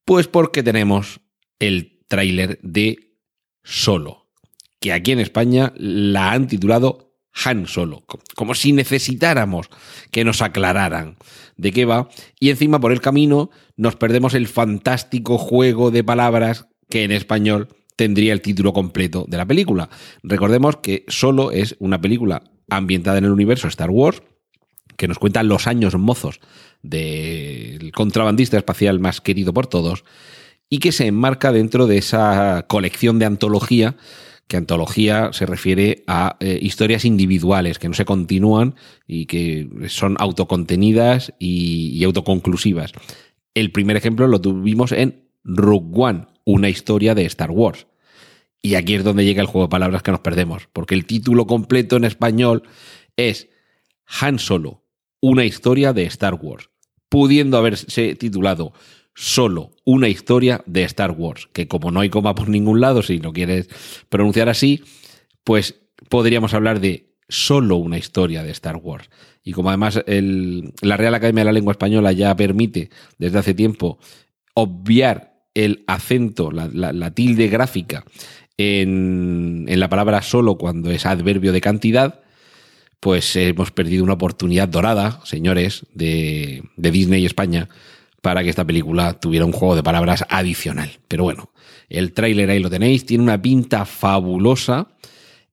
Pues 0.04 0.28
porque 0.28 0.62
tenemos 0.62 1.20
el 1.58 1.95
tráiler 2.08 2.58
de 2.62 3.14
Solo, 3.62 4.28
que 4.80 4.92
aquí 4.92 5.12
en 5.12 5.20
España 5.20 5.72
la 5.76 6.32
han 6.32 6.46
titulado 6.46 7.14
Han 7.44 7.66
Solo, 7.66 8.04
como 8.34 8.54
si 8.54 8.72
necesitáramos 8.72 9.68
que 10.10 10.24
nos 10.24 10.42
aclararan 10.42 11.16
de 11.56 11.72
qué 11.72 11.84
va, 11.84 12.08
y 12.38 12.50
encima 12.50 12.80
por 12.80 12.92
el 12.92 13.00
camino 13.00 13.50
nos 13.76 13.96
perdemos 13.96 14.34
el 14.34 14.46
fantástico 14.46 15.38
juego 15.38 15.90
de 15.90 16.04
palabras 16.04 16.68
que 16.88 17.04
en 17.04 17.12
español 17.12 17.68
tendría 17.96 18.32
el 18.32 18.42
título 18.42 18.72
completo 18.72 19.24
de 19.28 19.38
la 19.38 19.46
película. 19.46 19.88
Recordemos 20.22 20.76
que 20.76 21.04
solo 21.08 21.50
es 21.50 21.76
una 21.78 22.00
película 22.00 22.42
ambientada 22.68 23.18
en 23.18 23.24
el 23.24 23.32
universo 23.32 23.68
Star 23.68 23.90
Wars, 23.90 24.22
que 24.96 25.08
nos 25.08 25.18
cuenta 25.18 25.42
los 25.42 25.66
años 25.66 25.94
mozos 25.96 26.40
del 26.82 27.90
contrabandista 27.92 28.56
espacial 28.56 29.00
más 29.00 29.20
querido 29.20 29.52
por 29.52 29.66
todos, 29.66 30.04
y 30.68 30.78
que 30.78 30.92
se 30.92 31.06
enmarca 31.06 31.52
dentro 31.52 31.86
de 31.86 31.98
esa 31.98 32.66
colección 32.68 33.18
de 33.18 33.26
antología, 33.26 33.96
que 34.48 34.56
antología 34.56 35.30
se 35.32 35.46
refiere 35.46 36.04
a 36.06 36.36
eh, 36.40 36.58
historias 36.60 37.04
individuales 37.04 37.78
que 37.78 37.88
no 37.88 37.94
se 37.94 38.04
continúan 38.04 38.74
y 39.06 39.26
que 39.26 39.68
son 39.88 40.16
autocontenidas 40.18 41.32
y, 41.38 41.90
y 41.94 42.04
autoconclusivas. 42.04 42.92
El 43.54 43.72
primer 43.72 43.96
ejemplo 43.96 44.28
lo 44.28 44.40
tuvimos 44.40 44.92
en 44.92 45.24
Rogue 45.42 45.90
One, 45.94 46.26
una 46.44 46.68
historia 46.68 47.14
de 47.14 47.24
Star 47.26 47.50
Wars. 47.50 47.86
Y 48.62 48.74
aquí 48.74 48.94
es 48.94 49.04
donde 49.04 49.24
llega 49.24 49.40
el 49.40 49.46
juego 49.46 49.66
de 49.66 49.70
palabras 49.70 50.02
que 50.02 50.10
nos 50.10 50.20
perdemos, 50.20 50.68
porque 50.72 50.94
el 50.94 51.06
título 51.06 51.46
completo 51.46 51.96
en 51.96 52.04
español 52.04 52.64
es 53.16 53.48
Han 54.20 54.38
Solo, 54.38 54.84
una 55.20 55.44
historia 55.44 55.92
de 55.92 56.04
Star 56.04 56.34
Wars, 56.34 56.70
pudiendo 57.08 57.58
haberse 57.58 58.14
titulado 58.16 58.72
solo 59.16 59.72
una 59.84 60.08
historia 60.08 60.62
de 60.66 60.82
Star 60.84 61.10
Wars, 61.12 61.48
que 61.54 61.66
como 61.66 61.90
no 61.90 62.00
hay 62.00 62.10
coma 62.10 62.34
por 62.34 62.48
ningún 62.48 62.80
lado, 62.82 63.02
si 63.02 63.18
no 63.18 63.32
quieres 63.32 63.68
pronunciar 64.10 64.50
así, 64.50 64.84
pues 65.42 65.80
podríamos 66.10 66.52
hablar 66.52 66.80
de 66.80 67.14
solo 67.28 67.76
una 67.76 67.96
historia 67.96 68.44
de 68.44 68.50
Star 68.50 68.76
Wars. 68.76 69.08
Y 69.42 69.52
como 69.52 69.70
además 69.70 70.02
la 70.06 70.96
Real 70.96 71.14
Academia 71.14 71.40
de 71.40 71.46
la 71.46 71.52
Lengua 71.52 71.72
Española 71.72 72.12
ya 72.12 72.36
permite 72.36 72.90
desde 73.18 73.38
hace 73.38 73.54
tiempo 73.54 73.98
obviar 74.54 75.32
el 75.54 75.82
acento, 75.86 76.50
la, 76.52 77.10
tilde 77.12 77.48
gráfica 77.48 78.04
en, 78.58 79.64
en 79.66 79.80
la 79.80 79.88
palabra 79.88 80.20
solo 80.20 80.58
cuando 80.58 80.90
es 80.90 81.06
adverbio 81.06 81.52
de 81.52 81.62
cantidad, 81.62 82.20
pues 83.00 83.34
hemos 83.36 83.70
perdido 83.70 84.04
una 84.04 84.14
oportunidad 84.14 84.68
dorada, 84.68 85.20
señores, 85.24 85.86
de, 85.94 86.64
de 86.76 86.90
Disney 86.90 87.24
España, 87.24 87.70
para 88.26 88.42
que 88.42 88.50
esta 88.50 88.64
película 88.64 89.20
tuviera 89.20 89.46
un 89.46 89.52
juego 89.52 89.76
de 89.76 89.84
palabras 89.84 90.24
adicional. 90.28 90.90
Pero 91.06 91.22
bueno, 91.22 91.52
el 91.88 92.12
tráiler 92.12 92.50
ahí 92.50 92.58
lo 92.58 92.68
tenéis, 92.68 93.06
tiene 93.06 93.22
una 93.22 93.40
pinta 93.40 93.84
fabulosa. 93.84 94.88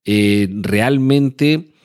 Eh, 0.04 0.50
realmente, 0.52 1.76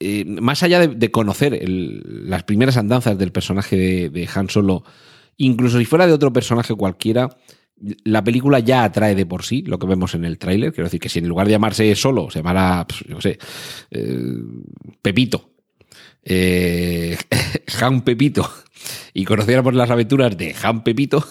eh, 0.00 0.24
más 0.24 0.62
allá 0.62 0.86
de, 0.86 1.10
conocer 1.10 1.62
las 1.68 2.42
primeras 2.44 2.78
andanzas 2.78 3.18
del 3.18 3.32
personaje 3.32 4.08
de, 4.08 4.28
Han 4.34 4.48
Solo, 4.48 4.82
incluso 5.36 5.78
si 5.78 5.84
fuera 5.84 6.06
de 6.06 6.14
otro 6.14 6.32
personaje 6.32 6.74
cualquiera, 6.74 7.28
la 8.04 8.24
película 8.24 8.60
ya 8.60 8.84
atrae 8.84 9.14
de 9.14 9.26
por 9.26 9.42
sí 9.42 9.60
lo 9.60 9.78
que 9.78 9.86
vemos 9.86 10.14
en 10.14 10.24
el 10.24 10.38
tráiler. 10.38 10.72
Quiero 10.72 10.86
decir 10.86 11.00
que 11.00 11.10
si 11.10 11.18
en 11.18 11.28
lugar 11.28 11.46
de 11.48 11.52
llamarse 11.52 11.94
Solo 11.96 12.30
se 12.30 12.38
llamara, 12.38 12.86
yo 13.06 13.16
qué 13.16 13.22
sé, 13.22 13.38
eh, 13.90 14.38
Pepito, 15.02 15.50
eh, 16.24 17.16
Han 17.80 18.02
Pepito, 18.02 18.50
y 19.12 19.24
conociéramos 19.24 19.74
las 19.74 19.90
aventuras 19.90 20.36
de 20.36 20.54
Han 20.62 20.84
Pepito 20.84 21.24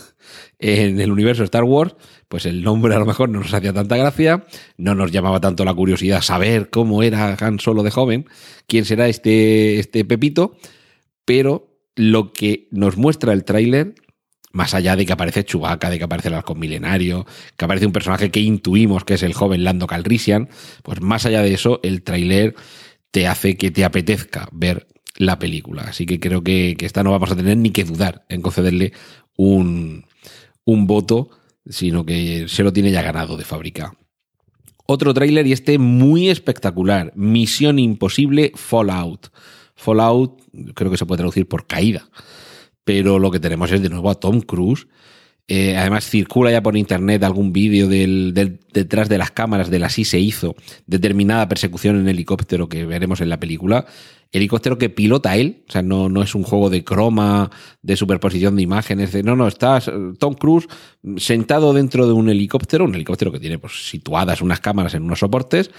en 0.59 1.00
el 1.01 1.12
universo 1.12 1.43
Star 1.43 1.63
Wars, 1.63 1.95
pues 2.29 2.45
el 2.45 2.63
nombre 2.63 2.95
a 2.95 3.00
lo 3.00 3.05
mejor 3.05 3.29
no 3.29 3.39
nos 3.39 3.53
hacía 3.53 3.73
tanta 3.73 3.97
gracia, 3.97 4.45
no 4.77 4.95
nos 4.95 5.12
llamaba 5.12 5.39
tanto 5.41 5.65
la 5.65 5.73
curiosidad 5.73 6.21
saber 6.21 6.69
cómo 6.69 7.03
era 7.03 7.35
Han 7.39 7.59
Solo 7.59 7.83
de 7.83 7.91
joven, 7.91 8.25
quién 8.67 8.85
será 8.85 9.07
este, 9.07 9.79
este 9.79 10.05
Pepito, 10.05 10.55
pero 11.25 11.73
lo 11.95 12.33
que 12.33 12.67
nos 12.71 12.97
muestra 12.97 13.33
el 13.33 13.43
tráiler, 13.43 13.95
más 14.51 14.73
allá 14.73 14.95
de 14.95 15.05
que 15.05 15.13
aparece 15.13 15.43
Chewbacca, 15.43 15.89
de 15.89 15.97
que 15.97 16.05
aparece 16.05 16.29
el 16.29 16.35
halcón 16.35 16.59
milenario, 16.59 17.25
que 17.57 17.65
aparece 17.65 17.85
un 17.85 17.91
personaje 17.91 18.31
que 18.31 18.39
intuimos 18.39 19.03
que 19.03 19.15
es 19.15 19.23
el 19.23 19.33
joven 19.33 19.63
Lando 19.63 19.88
Calrissian, 19.88 20.50
pues 20.81 21.01
más 21.01 21.25
allá 21.25 21.41
de 21.41 21.53
eso, 21.53 21.79
el 21.83 22.03
tráiler 22.03 22.55
te 23.13 23.27
hace 23.27 23.58
que 23.58 23.70
te 23.70 23.86
apetezca 23.86 24.50
ver 24.51 24.88
la 25.17 25.38
película. 25.38 25.84
Así 25.84 26.08
que 26.08 26.20
creo 26.20 26.43
que, 26.43 26.75
que 26.75 26.88
esta 26.88 27.03
no 27.03 27.12
vamos 27.12 27.29
a 27.32 27.36
tener 27.36 27.55
ni 27.58 27.70
que 27.70 27.84
dudar 27.84 28.25
en 28.27 28.41
concederle 28.41 28.91
un, 29.38 30.05
un 30.65 30.88
voto, 30.88 31.29
sino 31.70 32.08
que 32.08 32.48
se 32.48 32.63
lo 32.63 32.74
tiene 32.74 32.89
ya 32.91 33.03
ganado 33.03 33.38
de 33.38 33.46
fábrica. 33.46 33.93
Otro 34.88 35.13
tráiler 35.13 35.46
y 35.46 35.51
este 35.51 35.77
muy 35.77 36.29
espectacular. 36.29 37.13
Misión 37.15 37.77
Imposible 37.77 38.51
Fallout. 38.55 39.27
Fallout 39.75 40.41
creo 40.74 40.89
que 40.89 40.98
se 40.98 41.05
puede 41.05 41.20
traducir 41.20 41.48
por 41.48 41.67
caída. 41.67 42.10
Pero 42.84 43.20
lo 43.20 43.29
que 43.29 43.39
tenemos 43.39 43.72
es 43.72 43.84
de 43.84 43.89
nuevo 43.89 44.10
a 44.10 44.15
Tom 44.15 44.41
Cruise. 44.41 44.88
Eh, 45.47 45.75
además 45.75 46.09
circula 46.09 46.51
ya 46.51 46.63
por 46.63 46.77
internet 46.77 47.21
algún 47.23 47.51
vídeo 47.51 47.89
del, 47.89 48.33
detrás 48.71 49.09
de 49.09 49.17
las 49.17 49.31
cámaras 49.31 49.69
del 49.69 49.83
así 49.83 50.05
se 50.05 50.17
hizo 50.17 50.55
determinada 50.88 51.50
persecución 51.50 52.00
en 52.00 52.07
helicóptero 52.07 52.69
que 52.69 52.85
veremos 52.85 53.19
en 53.19 53.29
la 53.29 53.39
película. 53.39 53.85
Helicóptero 54.31 54.77
que 54.77 54.89
pilota 54.89 55.35
él, 55.35 55.63
o 55.67 55.71
sea, 55.71 55.83
no, 55.83 56.07
no 56.09 56.23
es 56.23 56.33
un 56.33 56.43
juego 56.43 56.69
de 56.69 56.83
croma, 56.83 57.51
de 57.81 57.97
superposición 57.97 58.55
de 58.55 58.63
imágenes, 58.63 59.12
de, 59.12 59.21
no, 59.21 59.35
no, 59.35 59.47
estás 59.47 59.89
eh, 59.89 59.91
Tom 60.17 60.33
Cruise 60.33 60.67
sentado 61.17 61.73
dentro 61.73 62.07
de 62.07 62.13
un 62.13 62.29
helicóptero, 62.29 62.85
un 62.85 62.95
helicóptero 62.95 63.31
que 63.31 63.39
tiene 63.39 63.59
pues, 63.59 63.88
situadas 63.88 64.41
unas 64.41 64.62
cámaras 64.62 64.93
en 64.93 65.03
unos 65.03 65.19
soportes 65.19 65.69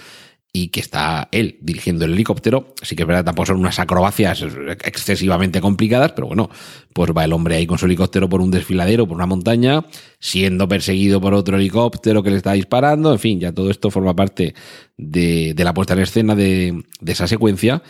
y 0.56 0.68
que 0.68 0.78
está 0.78 1.28
él 1.32 1.58
dirigiendo 1.60 2.04
el 2.04 2.12
helicóptero. 2.12 2.74
Sí 2.80 2.94
que 2.94 3.02
es 3.02 3.08
verdad, 3.08 3.24
tampoco 3.24 3.46
son 3.46 3.56
unas 3.56 3.80
acrobacias 3.80 4.40
excesivamente 4.84 5.60
complicadas, 5.60 6.12
pero 6.12 6.28
bueno, 6.28 6.48
pues 6.92 7.10
va 7.10 7.24
el 7.24 7.32
hombre 7.32 7.56
ahí 7.56 7.66
con 7.66 7.76
su 7.76 7.86
helicóptero 7.86 8.28
por 8.28 8.40
un 8.40 8.52
desfiladero, 8.52 9.04
por 9.04 9.16
una 9.16 9.26
montaña, 9.26 9.84
siendo 10.20 10.68
perseguido 10.68 11.20
por 11.20 11.34
otro 11.34 11.56
helicóptero 11.56 12.22
que 12.22 12.30
le 12.30 12.36
está 12.36 12.52
disparando. 12.52 13.10
En 13.10 13.18
fin, 13.18 13.40
ya 13.40 13.50
todo 13.50 13.68
esto 13.68 13.90
forma 13.90 14.14
parte 14.14 14.54
de, 14.96 15.54
de 15.54 15.64
la 15.64 15.74
puesta 15.74 15.94
en 15.94 15.98
escena 15.98 16.36
de, 16.36 16.84
de 17.00 17.12
esa 17.12 17.26
secuencia. 17.26 17.82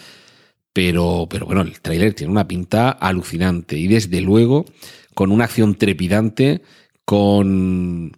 Pero, 0.73 1.27
pero 1.29 1.45
bueno, 1.45 1.61
el 1.61 1.79
tráiler 1.83 2.15
tiene 2.15 2.33
una 2.33 2.49
pinta 2.49 2.89
alucinante 2.89 3.77
y 3.77 3.89
desde 3.89 4.23
luego 4.23 4.65
con 5.13 5.33
una 5.33 5.45
acción 5.45 5.75
trepidante, 5.75 6.63
con 7.05 8.17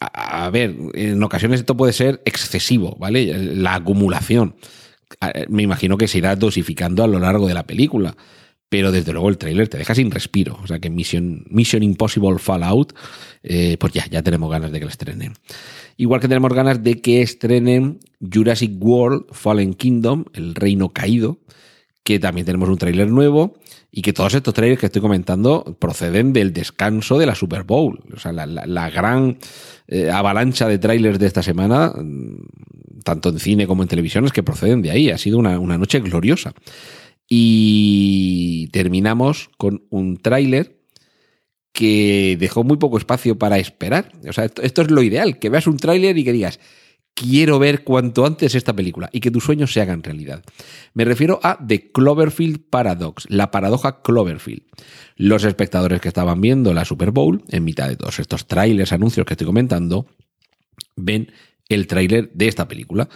a, 0.00 0.50
ver, 0.50 0.74
en 0.94 1.22
ocasiones 1.22 1.60
esto 1.60 1.76
puede 1.76 1.92
ser 1.92 2.22
excesivo, 2.24 2.96
¿vale? 2.98 3.54
La 3.54 3.74
acumulación. 3.74 4.56
Me 5.48 5.62
imagino 5.62 5.96
que 5.96 6.08
se 6.08 6.18
irá 6.18 6.36
dosificando 6.36 7.04
a 7.04 7.06
lo 7.06 7.18
largo 7.18 7.46
de 7.46 7.54
la 7.54 7.66
película. 7.66 8.16
Pero 8.68 8.90
desde 8.90 9.12
luego 9.12 9.28
el 9.28 9.38
tráiler 9.38 9.68
te 9.68 9.78
deja 9.78 9.94
sin 9.94 10.10
respiro. 10.10 10.58
O 10.62 10.66
sea 10.66 10.80
que 10.80 10.90
Mission, 10.90 11.44
Mission 11.48 11.84
Impossible 11.84 12.38
Fallout, 12.38 12.94
eh, 13.44 13.76
pues 13.78 13.92
ya, 13.92 14.06
ya 14.10 14.22
tenemos 14.22 14.50
ganas 14.50 14.72
de 14.72 14.80
que 14.80 14.84
la 14.84 14.90
estrenen. 14.90 15.34
Igual 15.96 16.20
que 16.20 16.26
tenemos 16.26 16.52
ganas 16.52 16.82
de 16.82 17.00
que 17.00 17.22
estrenen 17.22 18.00
Jurassic 18.20 18.72
World 18.78 19.26
Fallen 19.30 19.74
Kingdom, 19.74 20.24
el 20.34 20.56
reino 20.56 20.88
caído, 20.88 21.38
que 22.06 22.20
también 22.20 22.46
tenemos 22.46 22.68
un 22.68 22.78
tráiler 22.78 23.10
nuevo 23.10 23.58
y 23.90 24.00
que 24.00 24.12
todos 24.12 24.32
estos 24.32 24.54
trailers 24.54 24.78
que 24.78 24.86
estoy 24.86 25.02
comentando 25.02 25.76
proceden 25.80 26.32
del 26.32 26.52
descanso 26.52 27.18
de 27.18 27.26
la 27.26 27.34
Super 27.34 27.64
Bowl. 27.64 27.98
O 28.14 28.20
sea, 28.20 28.30
la, 28.32 28.90
gran 28.90 29.38
eh, 29.88 30.08
avalancha 30.08 30.68
de 30.68 30.78
trailers 30.78 31.18
de 31.18 31.26
esta 31.26 31.42
semana, 31.42 31.88
mm, 31.88 33.02
tanto 33.02 33.30
en 33.30 33.40
cine 33.40 33.66
como 33.66 33.82
en 33.82 33.88
televisión, 33.88 34.24
es 34.24 34.30
que 34.30 34.44
proceden 34.44 34.82
de 34.82 34.92
ahí. 34.92 35.10
Ha 35.10 35.18
sido 35.18 35.36
una, 35.36 35.58
una 35.58 35.78
noche 35.78 35.98
gloriosa. 35.98 36.54
Y 37.28 38.68
terminamos 38.68 39.50
con 39.56 39.82
un 39.90 40.18
tráiler 40.18 40.78
que 41.72 42.36
dejó 42.38 42.62
muy 42.62 42.76
poco 42.76 42.98
espacio 42.98 43.36
para 43.36 43.58
esperar. 43.58 44.12
O 44.28 44.32
sea, 44.32 44.44
esto, 44.44 44.62
esto 44.62 44.82
es 44.82 44.92
lo 44.92 45.02
ideal, 45.02 45.40
que 45.40 45.50
veas 45.50 45.66
un 45.66 45.76
tráiler 45.76 46.16
y 46.16 46.22
que 46.22 46.32
digas, 46.32 46.60
quiero 47.16 47.58
ver 47.58 47.82
cuanto 47.82 48.26
antes 48.26 48.54
esta 48.54 48.76
película 48.76 49.08
y 49.10 49.20
que 49.20 49.30
tus 49.30 49.42
sueños 49.42 49.72
se 49.72 49.80
hagan 49.80 50.02
realidad. 50.02 50.44
Me 50.92 51.04
refiero 51.06 51.40
a 51.42 51.58
The 51.66 51.90
Cloverfield 51.90 52.60
Paradox, 52.68 53.24
la 53.30 53.50
paradoja 53.50 54.02
Cloverfield. 54.02 54.62
Los 55.16 55.44
espectadores 55.44 56.00
que 56.02 56.08
estaban 56.08 56.40
viendo 56.42 56.74
la 56.74 56.84
Super 56.84 57.10
Bowl, 57.10 57.42
en 57.48 57.64
mitad 57.64 57.88
de 57.88 57.96
todos 57.96 58.18
estos 58.20 58.46
trailers, 58.46 58.92
anuncios 58.92 59.24
que 59.26 59.32
estoy 59.32 59.46
comentando, 59.46 60.06
ven 60.94 61.32
el 61.70 61.86
tráiler 61.86 62.30
de 62.34 62.48
esta 62.48 62.68
película. 62.68 63.08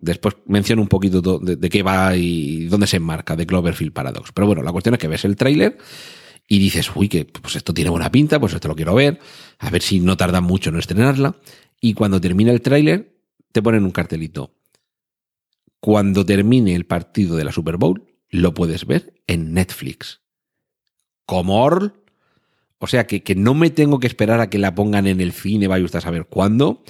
Después 0.00 0.36
menciono 0.46 0.80
un 0.80 0.88
poquito 0.88 1.20
to- 1.20 1.40
de, 1.40 1.56
de 1.56 1.68
qué 1.68 1.82
va 1.82 2.14
y 2.16 2.66
dónde 2.66 2.86
se 2.86 2.98
enmarca 2.98 3.36
The 3.36 3.46
Cloverfield 3.46 3.92
Paradox. 3.92 4.30
Pero 4.32 4.46
bueno, 4.46 4.62
la 4.62 4.70
cuestión 4.70 4.94
es 4.94 5.00
que 5.00 5.08
ves 5.08 5.24
el 5.24 5.34
tráiler 5.34 5.76
y 6.46 6.60
dices, 6.60 6.88
uy, 6.94 7.08
que 7.08 7.24
pues 7.24 7.56
esto 7.56 7.74
tiene 7.74 7.90
buena 7.90 8.12
pinta, 8.12 8.38
pues 8.38 8.54
esto 8.54 8.68
lo 8.68 8.76
quiero 8.76 8.94
ver, 8.94 9.18
a 9.58 9.70
ver 9.70 9.82
si 9.82 9.98
no 9.98 10.16
tarda 10.16 10.40
mucho 10.40 10.70
en 10.70 10.78
estrenarla. 10.78 11.34
Y 11.80 11.94
cuando 11.94 12.20
termina 12.20 12.50
el 12.50 12.60
tráiler, 12.60 13.16
te 13.52 13.62
ponen 13.62 13.84
un 13.84 13.90
cartelito. 13.90 14.54
Cuando 15.80 16.26
termine 16.26 16.74
el 16.74 16.86
partido 16.86 17.36
de 17.36 17.44
la 17.44 17.52
Super 17.52 17.76
Bowl, 17.76 18.04
lo 18.30 18.54
puedes 18.54 18.86
ver 18.86 19.14
en 19.26 19.52
Netflix. 19.54 20.22
Como 21.24 21.62
Orl. 21.62 21.92
O 22.78 22.86
sea 22.86 23.06
que, 23.06 23.22
que 23.22 23.34
no 23.34 23.54
me 23.54 23.70
tengo 23.70 23.98
que 23.98 24.06
esperar 24.06 24.40
a 24.40 24.50
que 24.50 24.58
la 24.58 24.74
pongan 24.74 25.06
en 25.06 25.20
el 25.20 25.32
cine, 25.32 25.66
vaya 25.66 25.84
usted 25.84 25.98
a 25.98 26.02
saber 26.02 26.26
cuándo. 26.26 26.82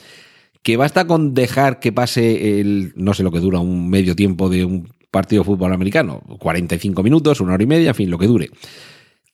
Que 0.63 0.77
basta 0.77 1.07
con 1.07 1.35
dejar 1.35 1.81
que 1.81 1.93
pase 1.93 2.61
el, 2.61 2.93
no 2.97 3.15
sé 3.15 3.23
lo 3.23 3.31
que 3.31 3.41
dura, 3.41 3.59
un 3.59 3.89
medio 3.89 4.15
tiempo 4.15 4.49
de 4.49 4.65
un 4.65 4.93
partido 5.11 5.43
de 5.43 5.47
fútbol 5.47 5.73
americano, 5.73 6.23
45 6.39 7.03
minutos, 7.03 7.41
una 7.41 7.55
hora 7.55 7.63
y 7.63 7.67
media, 7.67 7.91
en 7.91 7.95
fin, 7.95 8.11
lo 8.11 8.19
que 8.19 8.27
dure. 8.27 8.51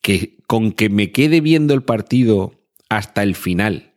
Que 0.01 0.37
con 0.47 0.73
que 0.73 0.89
me 0.89 1.11
quede 1.11 1.41
viendo 1.41 1.75
el 1.75 1.83
partido 1.83 2.53
hasta 2.89 3.23
el 3.23 3.35
final, 3.35 3.94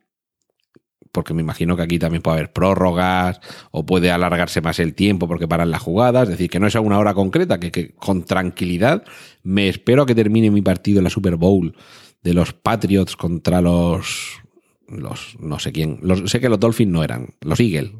porque 1.11 1.33
me 1.33 1.41
imagino 1.41 1.75
que 1.75 1.83
aquí 1.83 1.99
también 1.99 2.21
puede 2.21 2.37
haber 2.37 2.53
prórrogas 2.53 3.39
o 3.71 3.85
puede 3.85 4.11
alargarse 4.11 4.61
más 4.61 4.79
el 4.79 4.93
tiempo 4.93 5.27
porque 5.27 5.47
paran 5.47 5.71
las 5.71 5.81
jugadas, 5.81 6.23
es 6.23 6.29
decir, 6.29 6.49
que 6.49 6.59
no 6.59 6.67
es 6.67 6.75
a 6.75 6.81
una 6.81 6.99
hora 6.99 7.13
concreta, 7.13 7.59
que, 7.59 7.93
con 7.95 8.23
tranquilidad 8.23 9.03
me 9.43 9.69
espero 9.69 10.03
a 10.03 10.05
que 10.05 10.15
termine 10.15 10.51
mi 10.51 10.61
partido 10.61 10.99
en 10.99 11.05
la 11.05 11.09
Super 11.09 11.35
Bowl 11.35 11.75
de 12.23 12.33
los 12.33 12.53
Patriots 12.53 13.15
contra 13.15 13.61
los 13.61 14.41
los 14.87 15.37
no 15.39 15.59
sé 15.59 15.73
quién, 15.73 15.99
sé 16.25 16.39
que 16.39 16.47
los 16.49 16.59
Dolphins 16.59 16.91
no 16.91 17.03
eran, 17.03 17.33
los 17.41 17.59
Eagles, 17.59 17.91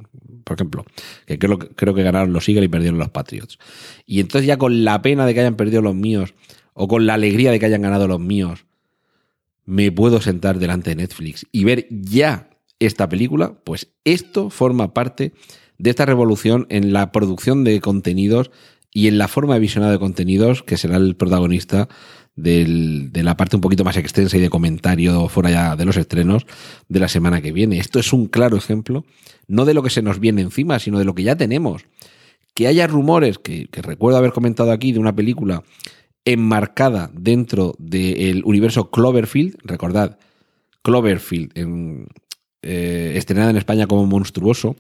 por 0.46 0.56
ejemplo, 0.56 0.86
que 1.26 1.38
creo, 1.38 1.60
creo 1.60 1.94
que 1.94 2.04
ganaron 2.04 2.32
los 2.32 2.48
Eagles 2.48 2.66
y 2.66 2.70
perdieron 2.70 2.98
los 2.98 3.10
Patriots. 3.10 3.60
Y 4.06 4.22
entonces 4.22 4.48
ya 4.48 4.58
con 4.58 4.86
la 4.86 5.02
pena 5.02 5.26
de 5.26 5.34
que 5.34 5.42
hayan 5.42 5.58
perdido 5.58 5.82
los 5.82 5.96
míos 5.96 6.34
o 6.74 6.88
con 6.88 7.06
la 7.06 7.16
alegría 7.16 7.52
de 7.52 7.60
que 7.60 7.66
hayan 7.66 7.82
ganado 7.82 8.08
los 8.08 8.22
míos, 8.22 8.66
me 9.66 9.92
puedo 9.92 10.22
sentar 10.22 10.60
delante 10.60 10.92
de 10.92 10.96
Netflix 10.96 11.46
y 11.52 11.66
ver 11.66 11.88
ya 11.90 12.50
esta 12.80 13.10
película, 13.10 13.60
pues 13.64 13.94
esto 14.04 14.50
forma 14.50 14.94
parte 14.94 15.34
de 15.78 15.90
esta 15.90 16.06
revolución 16.06 16.66
en 16.70 16.94
la 16.94 17.12
producción 17.12 17.64
de 17.64 17.80
contenidos 17.82 18.52
y 18.94 19.08
en 19.08 19.18
la 19.18 19.28
forma 19.28 19.56
de 19.56 19.60
visionado 19.60 19.92
de 19.92 20.00
contenidos 20.00 20.64
que 20.64 20.78
será 20.78 20.98
el 20.98 21.16
protagonista 21.16 21.88
de 22.36 23.10
la 23.24 23.36
parte 23.36 23.56
un 23.56 23.62
poquito 23.62 23.84
más 23.84 23.98
extensa 23.98 24.38
y 24.38 24.40
de 24.40 24.50
comentario 24.50 25.28
fuera 25.28 25.50
ya 25.50 25.76
de 25.76 25.86
los 25.86 25.98
estrenos 25.98 26.46
de 26.88 27.00
la 27.00 27.08
semana 27.08 27.42
que 27.42 27.52
viene. 27.52 27.80
Esto 27.80 28.00
es 28.00 28.14
un 28.14 28.28
claro 28.28 28.58
ejemplo, 28.58 29.06
no 29.48 29.66
de 29.66 29.74
lo 29.74 29.82
que 29.82 29.90
se 29.90 30.04
nos 30.04 30.20
viene 30.20 30.44
encima, 30.44 30.78
sino 30.78 31.00
de 31.00 31.06
lo 31.06 31.16
que 31.16 31.24
ya 31.24 31.36
tenemos. 31.36 31.86
Que 32.54 32.68
haya 32.68 32.86
rumores, 32.86 33.40
que, 33.40 33.68
que 33.68 33.82
recuerdo 33.82 34.20
haber 34.20 34.34
comentado 34.34 34.72
aquí, 34.72 34.92
de 34.92 35.00
una 35.00 35.16
película 35.16 35.64
enmarcada 36.26 37.10
dentro 37.14 37.74
del 37.80 38.44
universo 38.46 38.92
Cloverfield, 38.92 39.58
recordad, 39.64 40.20
Cloverfield, 40.84 41.58
en, 41.58 42.08
eh, 42.62 43.14
estrenada 43.16 43.50
en 43.50 43.58
España 43.58 43.88
como 43.88 44.06
Monstruoso, 44.06 44.76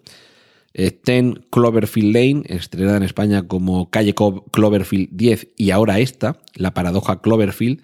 eh, 0.73 0.91
Ten 0.91 1.43
Cloverfield 1.49 2.13
Lane, 2.13 2.43
estrenada 2.45 2.97
en 2.97 3.03
España 3.03 3.47
como 3.47 3.89
Calle 3.89 4.13
Cloverfield 4.13 5.09
10 5.11 5.49
y 5.57 5.71
ahora 5.71 5.99
esta, 5.99 6.37
la 6.55 6.73
paradoja 6.73 7.21
Cloverfield. 7.21 7.81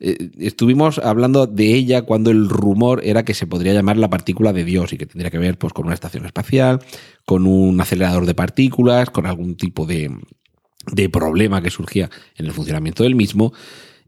Eh, 0.00 0.30
estuvimos 0.38 0.98
hablando 0.98 1.46
de 1.46 1.74
ella 1.74 2.02
cuando 2.02 2.30
el 2.30 2.48
rumor 2.48 3.02
era 3.04 3.24
que 3.24 3.34
se 3.34 3.46
podría 3.46 3.74
llamar 3.74 3.98
la 3.98 4.10
partícula 4.10 4.52
de 4.52 4.64
Dios 4.64 4.92
y 4.92 4.98
que 4.98 5.06
tendría 5.06 5.30
que 5.30 5.38
ver 5.38 5.58
pues, 5.58 5.72
con 5.72 5.84
una 5.84 5.94
estación 5.94 6.24
espacial, 6.24 6.80
con 7.24 7.46
un 7.46 7.80
acelerador 7.80 8.26
de 8.26 8.34
partículas, 8.34 9.10
con 9.10 9.26
algún 9.26 9.56
tipo 9.56 9.86
de, 9.86 10.10
de 10.90 11.08
problema 11.08 11.62
que 11.62 11.70
surgía 11.70 12.10
en 12.36 12.46
el 12.46 12.52
funcionamiento 12.52 13.02
del 13.02 13.14
mismo. 13.14 13.52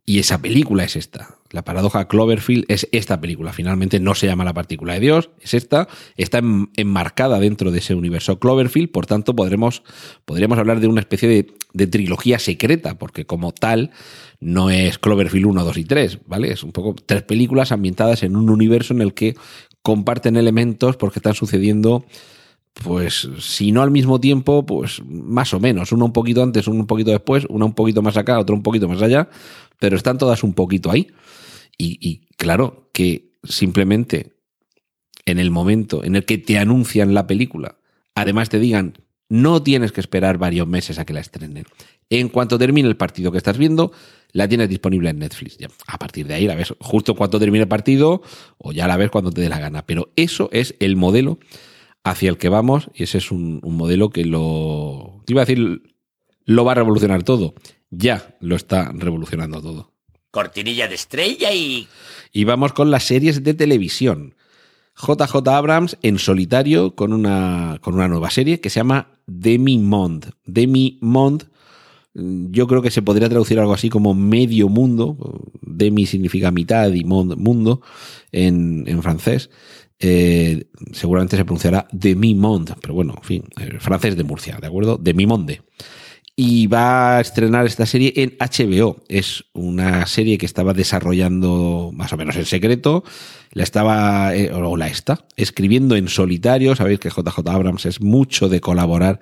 Y 0.07 0.19
esa 0.19 0.43
película 0.43 0.85
es 0.85 0.97
esta. 0.97 1.39
La 1.51 1.63
paradoja 1.63 2.09
Cloverfield 2.09 2.67
es 2.69 2.89
esta 2.93 3.21
película. 3.21 3.53
Finalmente 3.53 4.01
no 4.01 4.15
se 4.15 4.27
llama 4.27 4.45
la 4.45 4.53
partícula 4.53 4.95
de 4.95 5.01
Dios, 5.01 5.31
es 5.41 5.55
esta. 5.55 5.89
Está 6.17 6.41
enmarcada 6.77 7.39
dentro 7.39 7.71
de 7.71 7.79
ese 7.79 7.95
universo 7.95 8.39
Cloverfield, 8.39 8.91
por 8.91 9.07
tanto 9.07 9.35
podremos, 9.35 9.83
podríamos 10.25 10.59
hablar 10.59 10.81
de 10.81 10.89
una 10.89 11.01
especie 11.01 11.29
de, 11.29 11.55
de, 11.73 11.87
trilogía 11.87 12.39
secreta, 12.39 12.99
porque 12.99 13.25
como 13.25 13.53
tal 13.53 13.93
no 14.41 14.69
es 14.69 14.99
Cloverfield 14.99 15.47
1, 15.47 15.65
2 15.65 15.77
y 15.79 15.85
3, 15.85 16.19
¿vale? 16.27 16.53
Es 16.53 16.65
un 16.65 16.73
poco 16.73 16.95
tres 16.95 17.23
películas 17.23 17.73
ambientadas 17.73 18.25
en 18.25 18.37
un 18.37 18.51
universo 18.51 18.93
en 18.93 19.01
el 19.01 19.15
que 19.15 19.37
comparten 19.81 20.37
elementos 20.37 20.97
porque 20.97 21.21
están 21.21 21.35
sucediendo 21.35 22.05
pues 22.83 23.29
si 23.39 23.73
no 23.73 23.83
al 23.83 23.91
mismo 23.91 24.21
tiempo, 24.21 24.67
pues 24.67 25.01
más 25.05 25.55
o 25.55 25.61
menos, 25.61 25.93
uno 25.93 26.07
un 26.07 26.13
poquito 26.13 26.43
antes, 26.43 26.67
uno 26.67 26.81
un 26.81 26.87
poquito 26.87 27.13
después, 27.13 27.47
uno 27.49 27.67
un 27.67 27.75
poquito 27.75 28.03
más 28.03 28.17
acá, 28.17 28.39
otro 28.39 28.55
un 28.55 28.63
poquito 28.63 28.89
más 28.89 29.01
allá, 29.01 29.29
pero 29.79 29.97
están 29.97 30.19
todas 30.19 30.43
un 30.43 30.55
poquito 30.55 30.91
ahí. 30.91 31.09
Y, 31.77 32.27
claro, 32.37 32.89
que 32.93 33.33
simplemente 33.43 34.33
en 35.27 35.39
el 35.39 35.51
momento 35.51 36.05
en 36.05 36.17
el 36.17 36.25
que 36.25 36.39
te 36.39 36.59
anuncian 36.59 37.15
la 37.15 37.27
película, 37.27 37.79
además 38.15 38.49
te 38.49 38.59
digan, 38.59 38.99
no 39.29 39.63
tienes 39.63 39.93
que 39.93 40.01
esperar 40.01 40.39
varios 40.39 40.67
meses 40.67 40.99
a 40.99 41.05
que 41.05 41.13
la 41.13 41.21
estrenen. 41.21 41.65
En 42.11 42.29
cuanto 42.29 42.59
termine 42.59 42.89
el 42.89 42.97
partido 42.97 43.33
que 43.33 43.39
estás 43.39 43.59
viendo, 43.59 43.93
la 44.33 44.47
tienes 44.49 44.69
disponible 44.69 45.11
en 45.11 45.19
Netflix. 45.19 45.59
Ya, 45.59 45.69
a 45.87 45.99
partir 45.99 46.27
de 46.27 46.35
ahí 46.35 46.47
la 46.47 46.55
ves 46.55 46.75
justo 46.81 47.15
cuando 47.15 47.39
termine 47.39 47.63
el 47.63 47.69
partido 47.69 48.23
o 48.59 48.73
ya 48.73 48.87
la 48.87 48.97
ves 48.97 49.11
cuando 49.11 49.31
te 49.31 49.41
dé 49.41 49.49
la 49.49 49.59
gana. 49.59 49.87
Pero 49.87 50.13
eso 50.17 50.49
es 50.53 50.75
el 50.81 50.97
modelo 50.97 51.39
hacia 52.05 52.31
el 52.31 52.39
que 52.39 52.51
vamos 52.51 52.91
y 52.95 53.03
ese 53.03 53.19
es 53.19 53.31
un, 53.31 53.61
un 53.63 53.77
modelo 53.77 54.11
que 54.11 54.25
lo... 54.25 55.23
Iba 55.27 55.43
a 55.43 55.47
decir, 55.47 55.83
lo 56.45 56.65
va 56.65 56.73
a 56.73 56.77
revolucionar 56.77 57.23
todo. 57.23 57.55
Ya 57.91 58.37
lo 58.41 58.57
está 58.57 58.93
revolucionando 58.93 59.61
todo. 59.61 59.93
Cortinilla 60.31 60.87
de 60.87 60.95
estrella 60.95 61.53
y... 61.53 61.89
Y 62.33 62.45
vamos 62.45 62.73
con 62.73 62.91
las 62.91 63.05
series 63.05 63.43
de 63.43 63.55
televisión. 63.55 64.35
JJ 64.97 65.49
Abrams 65.49 65.97
en 66.03 66.19
solitario 66.19 66.95
con 66.95 67.13
una, 67.13 67.79
con 67.81 67.95
una 67.95 68.09
nueva 68.09 68.31
serie 68.31 68.61
que 68.61 68.71
se 68.71 68.81
llama 68.81 69.09
Demi 69.27 69.79
Mond. 69.79 70.33
Demi 70.45 70.99
Mond, 71.01 71.49
yo 72.13 72.67
creo 72.67 72.83
que 72.83 72.91
se 72.91 73.03
podría 73.03 73.29
traducir 73.29 73.59
algo 73.59 73.75
así 73.75 73.89
como 73.89 74.15
medio 74.15 74.69
mundo. 74.69 75.17
Demi 75.63 76.07
significa 76.07 76.51
mitad 76.51 76.93
y 76.93 77.05
Mond 77.05 77.37
mundo 77.37 77.81
en, 78.31 78.85
en 78.87 79.03
francés. 79.03 79.51
Eh, 79.99 80.67
seguramente 80.93 81.37
se 81.37 81.45
pronunciará 81.45 81.87
Demi 81.93 82.35
Monde, 82.35 82.75
pero 82.81 82.95
bueno, 82.95 83.15
en 83.17 83.23
fin, 83.23 83.45
el 83.61 83.81
francés 83.81 84.17
de 84.17 84.25
Murcia, 84.25 84.59
¿de 84.61 84.67
acuerdo? 84.67 84.99
Demi 84.99 85.27
Monde. 85.27 85.63
Y 86.37 86.67
va 86.67 87.19
a 87.19 87.21
estrenar 87.21 87.65
esta 87.65 87.87
serie 87.87 88.13
en 88.17 88.37
HBO. 88.41 89.05
Es 89.09 89.45
una 89.53 90.05
serie 90.07 90.37
que 90.37 90.47
estaba 90.47 90.75
desarrollando 90.75 91.93
más 91.95 92.13
o 92.13 92.17
menos 92.17 92.35
en 92.35 92.45
secreto. 92.45 93.05
La 93.53 93.63
estaba, 93.63 94.35
eh, 94.35 94.53
o 94.53 94.77
la 94.77 94.89
está, 94.89 95.27
escribiendo 95.37 95.95
en 95.95 96.09
solitario. 96.09 96.75
Sabéis 96.75 96.99
que 96.99 97.09
JJ 97.09 97.39
Abrams 97.49 97.87
es 97.87 98.01
mucho 98.01 98.49
de 98.49 98.61
colaborar 98.61 99.21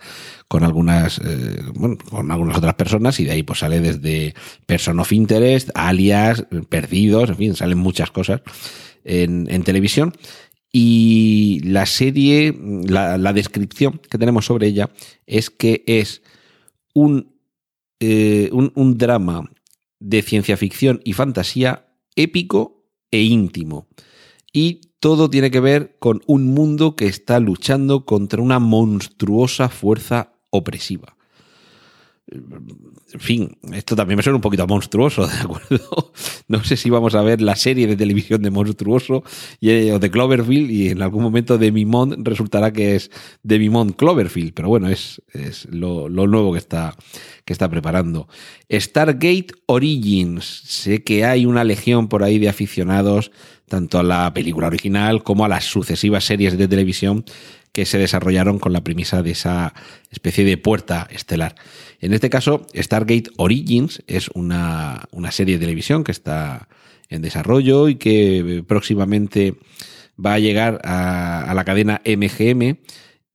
con 0.49 0.65
algunas, 0.65 1.19
eh, 1.19 1.61
bueno, 1.75 1.99
con 1.99 2.31
algunas 2.31 2.57
otras 2.57 2.77
personas 2.77 3.21
y 3.21 3.27
de 3.27 3.33
ahí 3.33 3.43
pues 3.43 3.59
sale 3.59 3.81
desde 3.81 4.35
Person 4.65 4.99
of 4.99 5.13
Interest, 5.13 5.69
alias, 5.75 6.47
Perdidos, 6.71 7.29
en 7.29 7.37
fin, 7.37 7.55
salen 7.55 7.77
muchas 7.77 8.11
cosas 8.11 8.41
en 9.05 9.65
televisión. 9.65 10.15
Y 10.73 11.61
la 11.65 11.85
serie, 11.85 12.57
la, 12.87 13.19
la, 13.19 13.33
descripción 13.35 14.01
que 14.11 14.17
tenemos 14.17 14.47
sobre 14.47 14.69
ella 14.69 14.91
es 15.27 15.51
que 15.51 15.85
es 15.87 16.23
un, 16.95 17.37
eh, 18.01 18.49
un, 18.53 18.73
un 18.75 18.97
drama 18.97 19.51
de 20.01 20.23
ciencia 20.23 20.57
ficción 20.57 21.03
y 21.05 21.13
fantasía 21.13 21.95
épico 22.17 22.87
e 23.11 23.21
íntimo. 23.21 23.87
Y 24.51 24.81
todo 24.99 25.29
tiene 25.29 25.51
que 25.51 25.61
ver 25.61 25.97
con 25.99 26.23
un 26.27 26.47
mundo 26.55 26.97
que 26.97 27.07
está 27.07 27.39
luchando 27.39 28.07
contra 28.07 28.41
una 28.41 28.59
monstruosa 28.59 29.69
fuerza 29.69 30.33
opresiva 30.51 31.17
en 32.33 33.21
fin, 33.21 33.57
esto 33.73 33.95
también 33.95 34.17
me 34.17 34.23
suena 34.23 34.37
un 34.37 34.43
poquito 34.43 34.67
monstruoso, 34.67 35.27
¿de 35.29 35.39
acuerdo? 35.39 36.13
No 36.49 36.65
sé 36.65 36.77
si 36.77 36.91
vamos 36.91 37.15
a 37.15 37.23
ver 37.23 37.41
la 37.41 37.57
serie 37.57 37.87
de 37.87 37.97
televisión 37.97 38.43
de 38.43 38.51
monstruoso 38.51 39.17
o 39.17 39.99
de 39.99 40.11
Cloverfield 40.11 40.71
y 40.71 40.89
en 40.89 41.03
algún 41.03 41.23
momento 41.23 41.59
de 41.59 41.73
Mimond 41.73 42.27
resultará 42.27 42.73
que 42.73 42.97
es 42.97 43.11
de 43.43 43.59
Mimond 43.59 43.97
Cloverfield, 43.97 44.55
pero 44.55 44.69
bueno, 44.69 44.89
es, 44.89 45.23
es 45.33 45.67
lo, 45.71 46.09
lo, 46.09 46.27
nuevo 46.27 46.53
que 46.53 46.59
está, 46.59 46.97
que 47.45 47.53
está 47.53 47.69
preparando. 47.69 48.29
Stargate 48.71 49.49
Origins, 49.67 50.63
sé 50.65 51.03
que 51.03 51.25
hay 51.25 51.45
una 51.45 51.65
legión 51.65 52.09
por 52.09 52.23
ahí 52.23 52.39
de 52.39 52.49
aficionados 52.49 53.31
tanto 53.69 53.99
a 53.99 54.03
la 54.03 54.35
película 54.35 54.67
original 54.67 55.23
como 55.23 55.47
a 55.47 55.49
las 55.49 55.65
sucesivas 55.65 56.25
series 56.25 56.59
de 56.59 56.69
televisión 56.69 57.25
que 57.73 57.87
se 57.87 57.99
desarrollaron 57.99 58.59
con 58.59 58.73
la 58.73 58.85
premisa 58.85 59.23
de 59.23 59.33
esa 59.33 59.75
especie 60.11 60.45
de 60.45 60.59
puerta 60.59 61.09
estelar. 61.11 61.57
En 62.01 62.13
este 62.13 62.31
caso, 62.31 62.67
Stargate 62.75 63.31
Origins 63.37 64.03
es 64.07 64.29
una, 64.35 65.09
una 65.11 65.33
serie 65.33 65.55
de 65.55 65.61
televisión 65.61 66.05
que 66.05 66.13
está 66.13 66.69
en 67.09 67.23
desarrollo 67.23 67.89
y 67.89 67.97
que 67.97 68.63
próximamente 68.67 69.55
va 70.25 70.35
a 70.35 70.39
llegar 70.39 70.81
a, 70.85 71.51
a 71.51 71.55
la 71.55 71.65
cadena 71.65 72.01
MGM 72.05 72.77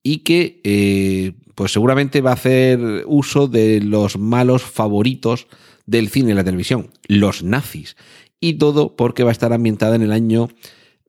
y 0.04 0.20
que 0.20 0.62
eh, 0.64 1.34
pues 1.56 1.74
seguramente 1.74 2.22
va 2.22 2.30
a 2.30 2.36
hacer 2.36 3.04
uso 3.08 3.48
de 3.48 3.82
los 3.82 4.18
malos 4.18 4.62
favoritos 4.64 5.48
del 5.86 6.08
cine 6.10 6.32
y 6.32 6.36
la 6.36 6.44
televisión, 6.44 6.92
los 7.08 7.44
nazis. 7.44 7.98
Y 8.40 8.54
todo 8.54 8.96
porque 8.96 9.24
va 9.24 9.30
a 9.30 9.32
estar 9.32 9.52
ambientada 9.52 9.96
en 9.96 10.04
el 10.04 10.12
año 10.12 10.50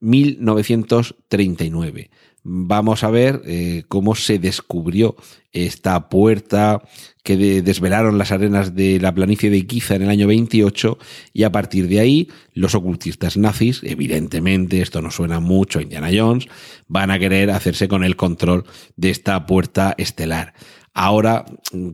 1939 0.00 2.10
vamos 2.50 3.04
a 3.04 3.10
ver 3.10 3.42
eh, 3.44 3.84
cómo 3.88 4.14
se 4.14 4.38
descubrió 4.38 5.16
esta 5.52 6.08
puerta 6.08 6.82
que 7.22 7.36
de, 7.36 7.60
desvelaron 7.60 8.16
las 8.16 8.32
arenas 8.32 8.74
de 8.74 8.98
la 9.00 9.14
planicie 9.14 9.50
de 9.50 9.58
Iquiza 9.58 9.96
en 9.96 10.02
el 10.02 10.08
año 10.08 10.26
28 10.26 10.98
y 11.34 11.42
a 11.42 11.52
partir 11.52 11.88
de 11.88 12.00
ahí 12.00 12.28
los 12.54 12.74
ocultistas 12.74 13.36
nazis, 13.36 13.80
evidentemente 13.84 14.80
esto 14.80 15.02
no 15.02 15.10
suena 15.10 15.40
mucho 15.40 15.78
a 15.78 15.82
Indiana 15.82 16.08
Jones, 16.12 16.48
van 16.86 17.10
a 17.10 17.18
querer 17.18 17.50
hacerse 17.50 17.86
con 17.86 18.02
el 18.02 18.16
control 18.16 18.64
de 18.96 19.10
esta 19.10 19.44
puerta 19.44 19.94
estelar. 19.98 20.54
Ahora 20.94 21.44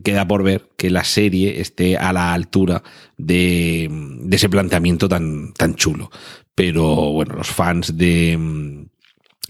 queda 0.03 0.25
por 0.25 0.41
ver 0.41 0.69
que 0.77 0.89
la 0.89 1.03
serie 1.03 1.59
esté 1.59 1.97
a 1.97 2.13
la 2.13 2.33
altura 2.33 2.81
de, 3.17 3.89
de 3.91 4.35
ese 4.35 4.49
planteamiento 4.49 5.09
tan, 5.09 5.53
tan 5.53 5.75
chulo. 5.75 6.09
Pero 6.55 7.11
bueno, 7.11 7.35
los 7.35 7.49
fans 7.49 7.97
de, 7.97 8.84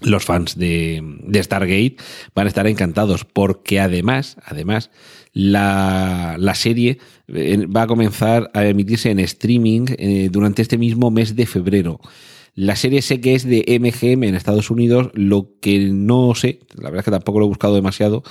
los 0.02 0.26
fans 0.26 0.58
de, 0.58 1.02
de, 1.24 1.44
Stargate 1.44 1.96
van 2.34 2.48
a 2.48 2.50
estar 2.50 2.68
encantados 2.68 3.26
porque 3.26 3.80
además, 3.80 4.38
además, 4.44 4.92
la, 5.32 6.36
la 6.38 6.56
serie 6.56 7.00
eh, 7.28 7.66
va 7.68 7.84
a 7.84 7.88
comenzar 7.88 8.52
a 8.54 8.66
emitirse 8.66 9.10
en 9.10 9.20
streaming 9.20 9.86
eh, 9.98 10.30
durante 10.32 10.62
este 10.62 10.78
mismo 10.78 11.12
mes 11.12 11.36
de 11.36 11.46
febrero. 11.46 12.00
La 12.56 12.76
serie 12.76 13.02
sé 13.02 13.20
que 13.20 13.36
es 13.36 13.46
de 13.46 13.66
MGM 13.80 14.24
en 14.24 14.36
Estados 14.36 14.70
Unidos, 14.72 15.12
lo 15.14 15.52
que 15.60 15.78
no 15.92 16.36
sé, 16.36 16.60
la 16.76 16.84
verdad 16.84 17.00
es 17.00 17.06
que 17.06 17.12
tampoco 17.12 17.40
lo 17.40 17.46
he 17.46 17.50
buscado 17.50 17.76
demasiado, 17.76 18.24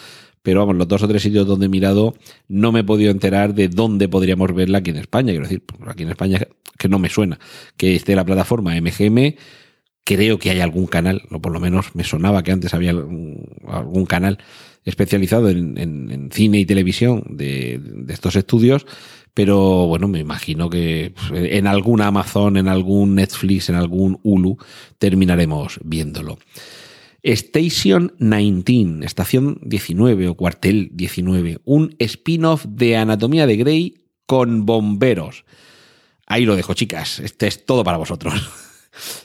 pero 0.42 0.60
vamos, 0.60 0.76
los 0.76 0.88
dos 0.88 1.02
o 1.02 1.08
tres 1.08 1.22
sitios 1.22 1.46
donde 1.46 1.66
he 1.66 1.68
mirado 1.70 2.14
no 2.48 2.72
me 2.72 2.80
he 2.80 2.84
podido 2.84 3.10
enterar 3.10 3.54
de 3.54 3.68
dónde 3.68 4.08
podríamos 4.08 4.54
verla 4.54 4.78
aquí 4.78 4.90
en 4.90 4.96
España. 4.96 5.32
Quiero 5.32 5.44
decir, 5.44 5.62
pues, 5.64 5.80
aquí 5.88 6.02
en 6.02 6.10
España 6.10 6.38
que 6.78 6.88
no 6.88 6.98
me 6.98 7.08
suena 7.08 7.38
que 7.76 7.94
esté 7.94 8.14
la 8.14 8.24
plataforma 8.24 8.78
MGM. 8.78 9.36
Creo 10.04 10.38
que 10.38 10.50
hay 10.50 10.60
algún 10.60 10.86
canal, 10.86 11.22
o 11.30 11.40
por 11.40 11.52
lo 11.52 11.60
menos 11.60 11.94
me 11.94 12.04
sonaba 12.04 12.42
que 12.42 12.52
antes 12.52 12.74
había 12.74 12.90
algún 12.90 14.06
canal 14.06 14.38
especializado 14.84 15.48
en, 15.48 16.28
cine 16.30 16.60
y 16.60 16.66
televisión 16.66 17.24
de, 17.30 17.80
de, 17.82 18.12
estos 18.12 18.36
estudios, 18.36 18.86
pero 19.32 19.86
bueno, 19.86 20.06
me 20.06 20.20
imagino 20.20 20.68
que 20.68 21.14
pues, 21.28 21.50
en 21.52 21.66
algún 21.66 22.02
Amazon, 22.02 22.56
en 22.56 22.68
algún 22.68 23.14
Netflix, 23.14 23.70
en 23.70 23.76
algún 23.76 24.20
Hulu 24.22 24.58
terminaremos 24.98 25.80
viéndolo. 25.82 26.38
Station 27.24 28.12
19, 28.18 29.06
estación 29.06 29.58
19 29.62 30.28
o 30.28 30.34
cuartel 30.34 30.90
19, 30.92 31.60
un 31.64 31.96
spin-off 31.98 32.66
de 32.68 32.98
Anatomía 32.98 33.46
de 33.46 33.56
Grey 33.56 33.94
con 34.26 34.66
bomberos. 34.66 35.46
Ahí 36.26 36.44
lo 36.44 36.54
dejo, 36.54 36.74
chicas. 36.74 37.20
Este 37.20 37.46
es 37.46 37.64
todo 37.64 37.82
para 37.82 37.96
vosotros. 37.96 38.34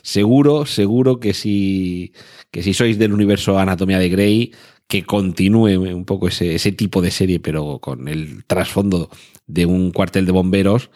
seguro, 0.02 0.66
seguro 0.66 1.20
que 1.20 1.34
si, 1.34 2.12
que 2.50 2.62
si 2.62 2.74
sois 2.74 2.98
del 2.98 3.12
universo 3.12 3.58
Anatomía 3.58 3.98
de 3.98 4.08
Grey, 4.08 4.52
que 4.86 5.04
continúe 5.04 5.78
un 5.78 6.04
poco 6.04 6.28
ese, 6.28 6.54
ese 6.54 6.72
tipo 6.72 7.00
de 7.00 7.10
serie, 7.10 7.40
pero 7.40 7.78
con 7.78 8.08
el 8.08 8.44
trasfondo 8.44 9.08
de 9.46 9.66
un 9.66 9.92
cuartel 9.92 10.26
de 10.26 10.32
bomberos, 10.32 10.90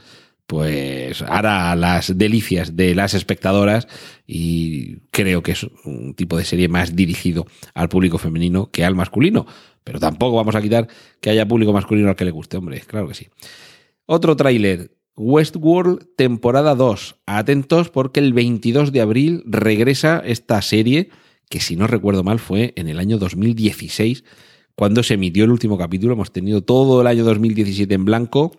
pues 0.47 1.23
hará 1.23 1.75
las 1.75 2.19
delicias 2.19 2.77
de 2.77 2.95
las 2.95 3.15
espectadoras 3.15 3.89
y 4.27 4.97
creo 5.11 5.43
que 5.43 5.53
es 5.53 5.67
un 5.85 6.15
tipo 6.15 6.37
de 6.37 6.45
serie 6.45 6.69
más 6.69 6.95
dirigido 6.95 7.47
al 7.73 7.89
público 7.89 8.19
femenino 8.19 8.71
que 8.71 8.85
al 8.85 8.95
masculino. 8.95 9.47
Pero 9.85 10.01
tampoco 10.01 10.37
vamos 10.37 10.55
a 10.55 10.63
quitar 10.63 10.89
que 11.21 11.31
haya 11.31 11.47
público 11.47 11.73
masculino 11.73 12.09
al 12.09 12.17
que 12.17 12.25
le 12.25 12.31
guste, 12.31 12.57
hombre, 12.57 12.81
claro 12.81 13.09
que 13.09 13.15
sí. 13.15 13.29
Otro 14.07 14.37
tráiler, 14.37 14.91
Westworld 15.17 16.07
temporada 16.17 16.75
2. 16.75 17.17
Atentos 17.27 17.91
porque 17.91 18.21
el 18.21 18.33
22 18.33 18.93
de 18.93 19.01
abril 19.01 19.43
regresa 19.47 20.23
esta 20.25 20.61
serie 20.63 21.11
que 21.49 21.61
si 21.61 21.77
no 21.77 21.87
recuerdo 21.87 22.25
mal 22.25 22.39
fue 22.39 22.73
en 22.77 22.89
el 22.89 22.99
año 22.99 23.19
2016 23.19 24.25
cuando 24.75 25.03
se 25.03 25.15
emitió 25.15 25.45
el 25.45 25.51
último 25.51 25.79
capítulo. 25.79 26.15
Hemos 26.15 26.33
tenido 26.33 26.63
todo 26.63 27.01
el 27.01 27.07
año 27.07 27.25
2017 27.25 27.95
en 27.95 28.05
blanco 28.05 28.53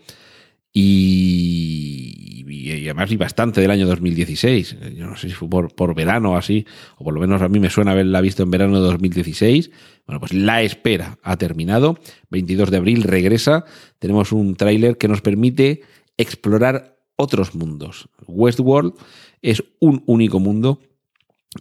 y, 0.72 2.46
y, 2.48 2.86
además 2.86 3.12
y 3.12 3.18
bastante 3.18 3.60
del 3.60 3.72
año 3.72 3.86
2016. 3.88 4.78
Yo 4.96 5.08
no 5.08 5.18
sé 5.18 5.30
si 5.30 5.36
fue 5.36 5.50
por, 5.50 5.76
por 5.76 5.94
verano 5.94 6.34
o 6.34 6.38
así, 6.38 6.65
o 6.98 7.04
por 7.04 7.13
lo 7.13 7.20
menos 7.20 7.41
a 7.41 7.50
mí 7.50 7.60
me 7.60 7.70
suena 7.70 7.91
haberla 7.91 8.22
visto 8.22 8.44
en 8.44 8.52
verano 8.52 8.76
de 8.76 8.88
2016. 8.88 9.72
Bueno, 10.06 10.20
pues 10.20 10.34
la 10.34 10.62
espera 10.62 11.18
ha 11.22 11.38
terminado. 11.38 11.98
22 12.30 12.72
de 12.72 12.78
abril 12.78 13.04
regresa. 13.04 13.65
Tenemos 14.00 14.32
un 14.32 14.56
tráiler 14.56 14.98
que 14.98 15.08
nos 15.08 15.22
permite 15.22 15.82
explorar 16.17 16.97
otros 17.15 17.56
mundos. 17.56 18.10
Westworld 18.28 18.93
es 19.41 19.63
un 19.80 20.04
único 20.06 20.39
mundo 20.39 20.80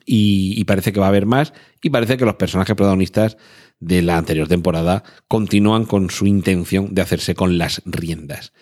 y, 0.04 0.64
parece 0.64 0.92
que 0.92 1.00
va 1.00 1.06
a 1.06 1.10
haber 1.10 1.26
más 1.26 1.52
y 1.82 1.90
parece 1.90 2.16
que 2.16 2.24
los 2.24 2.34
personajes 2.34 2.74
protagonistas 2.74 3.36
de 3.78 4.02
la 4.02 4.16
anterior 4.16 4.48
temporada 4.48 5.04
continúan 5.28 5.84
con 5.84 6.10
su 6.10 6.26
intención 6.26 6.94
de 6.94 7.02
hacerse 7.02 7.34
con 7.34 7.58
las 7.58 7.82
riendas. 7.84 8.52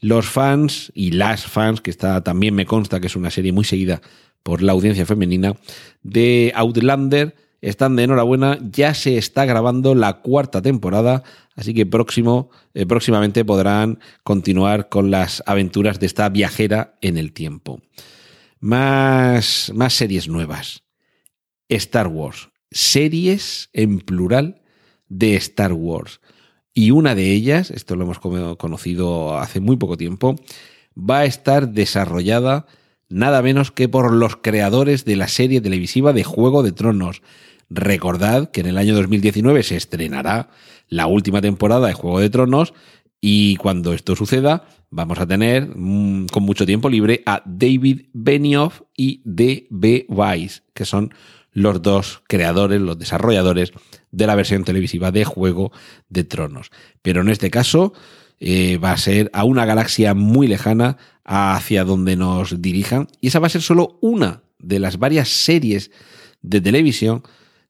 Los 0.00 0.26
fans 0.26 0.90
y 0.94 1.12
las 1.12 1.46
fans, 1.46 1.80
que 1.80 1.90
está 1.90 2.24
también 2.24 2.54
me 2.54 2.66
consta 2.66 3.00
que 3.00 3.06
es 3.06 3.14
una 3.14 3.30
serie 3.30 3.52
muy 3.52 3.64
seguida 3.64 4.00
por 4.42 4.62
la 4.62 4.72
audiencia 4.72 5.06
femenina, 5.06 5.56
de 6.02 6.52
Outlander, 6.56 7.36
están 7.62 7.96
de 7.96 8.02
enhorabuena, 8.02 8.58
ya 8.60 8.92
se 8.92 9.16
está 9.16 9.44
grabando 9.44 9.94
la 9.94 10.20
cuarta 10.20 10.60
temporada, 10.60 11.22
así 11.56 11.72
que 11.72 11.86
próximo, 11.86 12.50
eh, 12.74 12.84
próximamente 12.84 13.44
podrán 13.44 14.00
continuar 14.24 14.88
con 14.88 15.10
las 15.10 15.42
aventuras 15.46 16.00
de 16.00 16.06
esta 16.06 16.28
viajera 16.28 16.98
en 17.00 17.16
el 17.16 17.32
tiempo. 17.32 17.80
Más, 18.58 19.72
más 19.74 19.94
series 19.94 20.28
nuevas. 20.28 20.82
Star 21.68 22.08
Wars. 22.08 22.50
Series 22.70 23.70
en 23.72 24.00
plural 24.00 24.62
de 25.08 25.36
Star 25.36 25.72
Wars. 25.72 26.20
Y 26.74 26.90
una 26.90 27.14
de 27.14 27.32
ellas, 27.32 27.70
esto 27.70 27.96
lo 27.96 28.04
hemos 28.04 28.18
conocido 28.18 29.38
hace 29.38 29.60
muy 29.60 29.76
poco 29.76 29.96
tiempo, 29.96 30.36
va 30.96 31.20
a 31.20 31.24
estar 31.26 31.68
desarrollada 31.68 32.66
nada 33.08 33.42
menos 33.42 33.70
que 33.70 33.88
por 33.88 34.12
los 34.12 34.36
creadores 34.36 35.04
de 35.04 35.16
la 35.16 35.28
serie 35.28 35.60
televisiva 35.60 36.12
de 36.12 36.24
Juego 36.24 36.62
de 36.62 36.72
Tronos. 36.72 37.22
Recordad 37.74 38.50
que 38.50 38.60
en 38.60 38.66
el 38.66 38.76
año 38.76 38.94
2019 38.94 39.62
se 39.62 39.76
estrenará 39.76 40.50
la 40.88 41.06
última 41.06 41.40
temporada 41.40 41.86
de 41.86 41.94
Juego 41.94 42.20
de 42.20 42.28
Tronos 42.28 42.74
y 43.18 43.56
cuando 43.56 43.94
esto 43.94 44.14
suceda 44.14 44.64
vamos 44.90 45.18
a 45.18 45.26
tener 45.26 45.68
mm, 45.74 46.26
con 46.26 46.42
mucho 46.42 46.66
tiempo 46.66 46.90
libre 46.90 47.22
a 47.24 47.42
David 47.46 48.08
Benioff 48.12 48.82
y 48.94 49.22
D.B. 49.24 50.04
Weiss, 50.10 50.64
que 50.74 50.84
son 50.84 51.14
los 51.50 51.80
dos 51.80 52.22
creadores, 52.28 52.78
los 52.78 52.98
desarrolladores 52.98 53.72
de 54.10 54.26
la 54.26 54.34
versión 54.34 54.64
televisiva 54.64 55.10
de 55.10 55.24
Juego 55.24 55.72
de 56.10 56.24
Tronos. 56.24 56.70
Pero 57.00 57.22
en 57.22 57.30
este 57.30 57.50
caso 57.50 57.94
eh, 58.38 58.76
va 58.76 58.92
a 58.92 58.98
ser 58.98 59.30
a 59.32 59.44
una 59.44 59.64
galaxia 59.64 60.12
muy 60.12 60.46
lejana 60.46 60.98
hacia 61.24 61.84
donde 61.84 62.16
nos 62.16 62.60
dirijan 62.60 63.08
y 63.22 63.28
esa 63.28 63.38
va 63.38 63.46
a 63.46 63.50
ser 63.50 63.62
solo 63.62 63.98
una 64.02 64.42
de 64.58 64.78
las 64.78 64.98
varias 64.98 65.30
series 65.30 65.90
de 66.42 66.60
televisión 66.60 67.22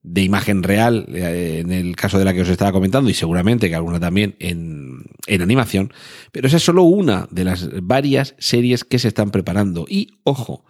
de 0.02 0.22
imagen 0.22 0.62
real, 0.62 1.06
eh, 1.14 1.60
en 1.60 1.72
el 1.72 1.94
caso 1.94 2.18
de 2.18 2.24
la 2.24 2.34
que 2.34 2.42
os 2.42 2.48
estaba 2.48 2.72
comentando, 2.72 3.08
y 3.08 3.14
seguramente 3.14 3.68
que 3.68 3.76
alguna 3.76 4.00
también 4.00 4.34
en, 4.40 5.04
en, 5.26 5.42
animación, 5.42 5.92
pero 6.32 6.48
esa 6.48 6.56
es 6.56 6.64
solo 6.64 6.82
una 6.82 7.28
de 7.30 7.44
las 7.44 7.68
varias 7.82 8.34
series 8.38 8.84
que 8.84 8.98
se 8.98 9.08
están 9.08 9.30
preparando. 9.30 9.86
Y 9.88 10.18
ojo, 10.24 10.64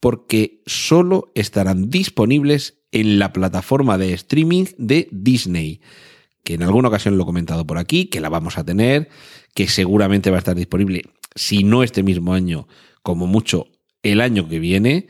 porque 0.00 0.62
solo 0.66 1.32
estarán 1.34 1.88
disponibles 1.88 2.78
en 2.92 3.18
la 3.18 3.32
plataforma 3.32 3.98
de 3.98 4.12
streaming 4.12 4.66
de 4.78 5.08
Disney, 5.10 5.80
que 6.44 6.54
en 6.54 6.62
alguna 6.62 6.88
ocasión 6.88 7.16
lo 7.16 7.24
he 7.24 7.26
comentado 7.26 7.66
por 7.66 7.78
aquí, 7.78 8.06
que 8.06 8.20
la 8.20 8.28
vamos 8.28 8.58
a 8.58 8.64
tener, 8.64 9.08
que 9.54 9.68
seguramente 9.68 10.30
va 10.30 10.36
a 10.36 10.38
estar 10.38 10.54
disponible, 10.54 11.02
si 11.34 11.64
no 11.64 11.82
este 11.82 12.02
mismo 12.02 12.34
año, 12.34 12.68
como 13.02 13.26
mucho 13.26 13.68
el 14.02 14.20
año 14.20 14.48
que 14.48 14.58
viene. 14.58 15.08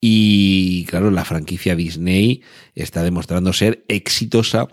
Y 0.00 0.84
claro, 0.86 1.10
la 1.10 1.24
franquicia 1.24 1.74
Disney 1.74 2.42
está 2.74 3.02
demostrando 3.02 3.52
ser 3.52 3.84
exitosa, 3.88 4.68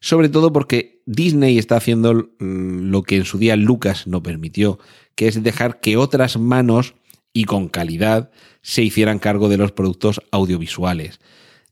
sobre 0.00 0.28
todo 0.28 0.52
porque 0.52 1.02
Disney 1.06 1.58
está 1.58 1.76
haciendo 1.76 2.30
lo 2.38 3.02
que 3.02 3.16
en 3.16 3.24
su 3.24 3.38
día 3.38 3.56
Lucas 3.56 4.06
no 4.06 4.22
permitió, 4.22 4.78
que 5.14 5.28
es 5.28 5.42
dejar 5.42 5.80
que 5.80 5.96
otras 5.96 6.38
manos 6.38 6.94
y 7.32 7.44
con 7.44 7.68
calidad 7.68 8.30
se 8.62 8.82
hicieran 8.82 9.18
cargo 9.18 9.48
de 9.48 9.58
los 9.58 9.72
productos 9.72 10.22
audiovisuales. 10.30 11.20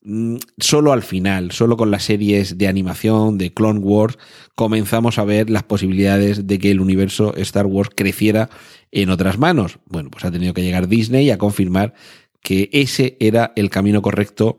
Mm, 0.04 0.38
solo 0.58 0.92
al 0.92 1.02
final, 1.02 1.52
solo 1.52 1.76
con 1.76 1.92
las 1.92 2.02
series 2.02 2.58
de 2.58 2.66
animación 2.66 3.38
de 3.38 3.54
Clone 3.54 3.78
Wars, 3.78 4.18
comenzamos 4.56 5.18
a 5.18 5.24
ver 5.24 5.48
las 5.48 5.62
posibilidades 5.62 6.48
de 6.48 6.58
que 6.58 6.72
el 6.72 6.80
universo 6.80 7.34
Star 7.36 7.66
Wars 7.66 7.90
creciera 7.94 8.50
en 8.90 9.10
otras 9.10 9.38
manos. 9.38 9.78
Bueno, 9.86 10.10
pues 10.10 10.24
ha 10.24 10.32
tenido 10.32 10.54
que 10.54 10.62
llegar 10.62 10.88
Disney 10.88 11.30
a 11.30 11.38
confirmar 11.38 11.94
que 12.42 12.68
ese 12.72 13.16
era 13.20 13.52
el 13.56 13.70
camino 13.70 14.02
correcto. 14.02 14.56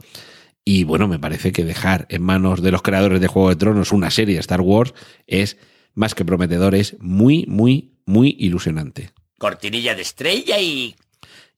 Y 0.65 0.85
bueno, 0.85 1.07
me 1.07 1.19
parece 1.19 1.51
que 1.51 1.65
dejar 1.65 2.07
en 2.09 2.23
manos 2.23 2.61
de 2.61 2.71
los 2.71 2.81
creadores 2.81 3.19
de 3.19 3.27
Juego 3.27 3.49
de 3.49 3.57
Tronos 3.57 3.91
una 3.91 4.09
serie 4.09 4.35
de 4.35 4.41
Star 4.41 4.61
Wars 4.61 4.93
es 5.27 5.57
más 5.93 6.15
que 6.15 6.25
prometedor, 6.25 6.73
es 6.73 6.95
muy, 6.99 7.45
muy, 7.47 7.91
muy 8.05 8.35
ilusionante 8.39 9.11
cortinilla 9.43 9.93
de 9.93 10.01
estrella 10.01 10.57
y... 10.61 10.95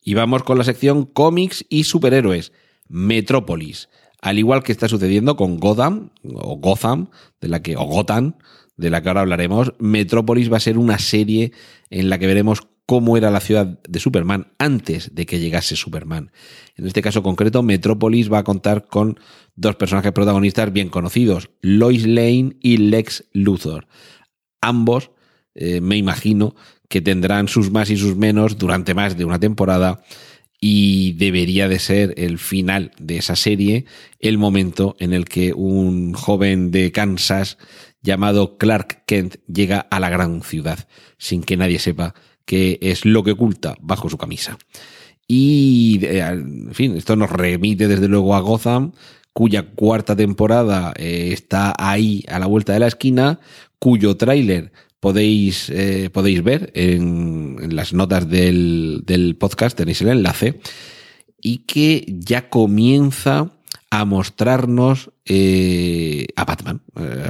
Y 0.02 0.16
vamos 0.16 0.42
con 0.42 0.58
la 0.58 0.64
sección 0.64 1.06
cómics 1.06 1.66
y 1.70 1.84
superhéroes, 1.84 2.52
Metrópolis. 2.88 3.90
Al 4.22 4.40
igual 4.40 4.64
que 4.64 4.72
está 4.72 4.88
sucediendo 4.88 5.36
con 5.36 5.60
Gotham, 5.60 6.10
o 6.24 6.58
Gotham, 6.58 7.12
de 7.42 7.48
la 7.48 7.62
que, 7.62 7.76
o 7.76 7.84
Gotham, 7.84 8.38
de 8.76 8.90
la 8.90 9.04
que 9.04 9.10
ahora 9.10 9.22
hablaremos, 9.22 9.74
Metrópolis 9.78 10.52
va 10.52 10.58
a 10.58 10.62
ser 10.62 10.80
una 10.80 10.98
serie 10.98 11.52
en 11.92 12.10
la 12.10 12.18
que 12.18 12.26
veremos 12.26 12.68
cómo 12.86 13.18
era 13.18 13.32
la 13.32 13.40
ciudad 13.40 13.80
de 13.88 14.00
Superman 14.00 14.54
antes 14.60 15.14
de 15.16 15.26
que 15.26 15.40
llegase 15.40 15.76
Superman. 15.76 16.32
En 16.76 16.86
este 16.86 17.02
caso 17.02 17.24
concreto, 17.24 17.64
Metrópolis 17.64 18.32
va 18.32 18.40
a 18.40 18.44
contar 18.44 18.86
con 18.88 19.20
dos 19.56 19.76
personajes 19.76 20.12
protagonistas 20.12 20.72
bien 20.72 20.90
conocidos, 20.90 21.50
Lois 21.62 22.06
Lane 22.06 22.58
y 22.62 22.78
Lex 22.78 23.26
Luthor. 23.34 23.88
Ambos, 24.62 25.12
eh, 25.56 25.82
me 25.82 25.98
imagino, 25.98 26.56
que 26.90 27.02
tendrán 27.02 27.48
sus 27.48 27.72
más 27.72 27.90
y 27.90 27.98
sus 27.98 28.16
menos 28.16 28.58
durante 28.58 28.94
más 28.94 29.18
de 29.18 29.26
una 29.26 29.40
temporada 29.40 30.04
y 30.60 31.14
debería 31.14 31.68
de 31.68 31.80
ser 31.80 32.14
el 32.18 32.38
final 32.38 32.92
de 33.00 33.18
esa 33.18 33.36
serie 33.36 33.86
el 34.20 34.38
momento 34.38 34.96
en 35.00 35.14
el 35.14 35.26
que 35.26 35.54
un 35.54 36.14
joven 36.14 36.72
de 36.72 36.92
Kansas 36.92 37.58
llamado 38.02 38.58
Clark 38.58 39.04
Kent 39.06 39.36
llega 39.48 39.80
a 39.80 40.00
la 40.00 40.10
gran 40.10 40.42
ciudad 40.42 40.88
sin 41.18 41.44
que 41.44 41.58
nadie 41.58 41.80
sepa 41.80 42.14
qué 42.46 42.78
es 42.82 43.06
lo 43.06 43.24
que 43.24 43.32
oculta 43.32 43.76
bajo 43.82 44.10
su 44.10 44.18
camisa. 44.18 44.58
Y, 45.28 46.00
eh, 46.04 46.20
en 46.20 46.74
fin, 46.74 46.96
esto 46.96 47.16
nos 47.16 47.32
remite 47.32 47.88
desde 47.88 48.08
luego 48.08 48.36
a 48.36 48.40
Gotham 48.40 48.92
cuya 49.34 49.64
cuarta 49.64 50.16
temporada 50.16 50.94
eh, 50.96 51.32
está 51.34 51.74
ahí 51.78 52.24
a 52.30 52.40
la 52.40 52.46
vuelta 52.46 52.72
de 52.72 52.80
la 52.80 52.88
esquina, 52.88 53.40
cuyo 53.80 54.16
tráiler 54.16 54.72
podéis, 55.02 55.70
eh, 55.72 56.10
podéis 56.10 56.42
ver 56.42 56.72
en, 56.74 57.58
en 57.62 57.76
las 57.76 57.92
notas 57.92 58.30
del, 58.30 59.02
del 59.06 59.36
podcast, 59.36 59.76
tenéis 59.76 60.02
el 60.02 60.08
enlace, 60.08 60.62
y 61.42 61.60
que 61.60 62.06
ya 62.08 62.50
comienza 62.50 63.52
a 63.90 64.06
mostrarnos 64.06 65.12
a 66.36 66.46
Batman. 66.46 66.82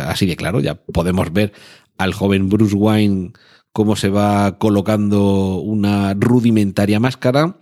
Así 0.07 0.25
de 0.25 0.35
claro, 0.35 0.59
ya 0.59 0.75
podemos 0.75 1.33
ver 1.33 1.53
al 1.97 2.13
joven 2.13 2.49
Bruce 2.49 2.75
Wayne 2.75 3.31
cómo 3.75 3.97
se 3.97 4.07
va 4.07 4.57
colocando 4.57 5.57
una 5.57 6.13
rudimentaria 6.13 6.97
máscara 7.01 7.57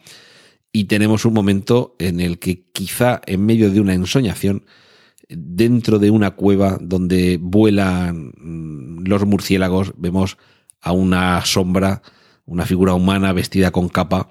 y 0.72 0.84
tenemos 0.84 1.26
un 1.26 1.34
momento 1.34 1.96
en 1.98 2.20
el 2.20 2.38
que 2.38 2.66
quizá 2.72 3.20
en 3.26 3.44
medio 3.44 3.72
de 3.72 3.82
una 3.82 3.96
ensoñación, 3.96 4.64
dentro 5.28 5.98
de 5.98 6.12
una 6.12 6.36
cueva 6.36 6.78
donde 6.80 7.40
vuelan 7.42 8.32
mm, 8.38 9.08
los 9.08 9.26
murciélagos, 9.26 9.94
vemos 9.98 10.38
a 10.82 10.92
una 10.92 11.44
sombra, 11.46 12.04
una 12.46 12.68
figura 12.68 12.94
humana 12.94 13.34
vestida 13.34 13.72
con 13.72 13.90
capa 13.90 14.30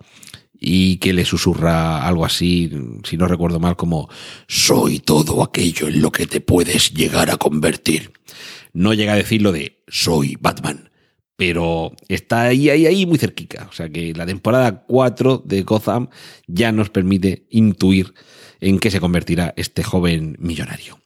y 0.53 0.99
que 0.99 1.13
le 1.13 1.25
susurra 1.25 2.07
algo 2.07 2.25
así, 2.25 2.71
si 3.03 3.17
no 3.17 3.27
recuerdo 3.27 3.59
mal, 3.59 3.75
como 3.75 4.09
soy 4.47 5.01
todo 5.01 5.43
aquello 5.43 5.89
en 5.89 6.01
lo 6.01 6.13
que 6.13 6.29
te 6.29 6.41
puedes 6.41 6.95
llegar 6.95 7.29
a 7.29 7.39
convertir. 7.39 8.13
No 8.73 8.95
llega 8.95 9.15
a 9.15 9.17
decir 9.17 9.43
lo 9.43 9.51
de 9.51 9.83
soy 9.89 10.37
Batman, 10.41 10.92
pero 11.45 11.91
está 12.07 12.43
ahí, 12.43 12.71
ahí, 12.71 12.87
ahí 12.87 13.05
muy 13.05 13.19
cerquica. 13.19 13.67
O 13.69 13.73
sea 13.73 13.89
que 13.89 14.15
la 14.15 14.25
temporada 14.27 14.85
4 14.87 15.43
de 15.45 15.63
Gotham 15.63 16.09
ya 16.47 16.71
nos 16.71 16.89
permite 16.89 17.47
intuir 17.51 18.15
en 18.61 18.79
qué 18.79 18.93
se 18.93 19.01
convertirá 19.01 19.53
este 19.57 19.83
joven 19.83 20.37
millonario. 20.39 21.01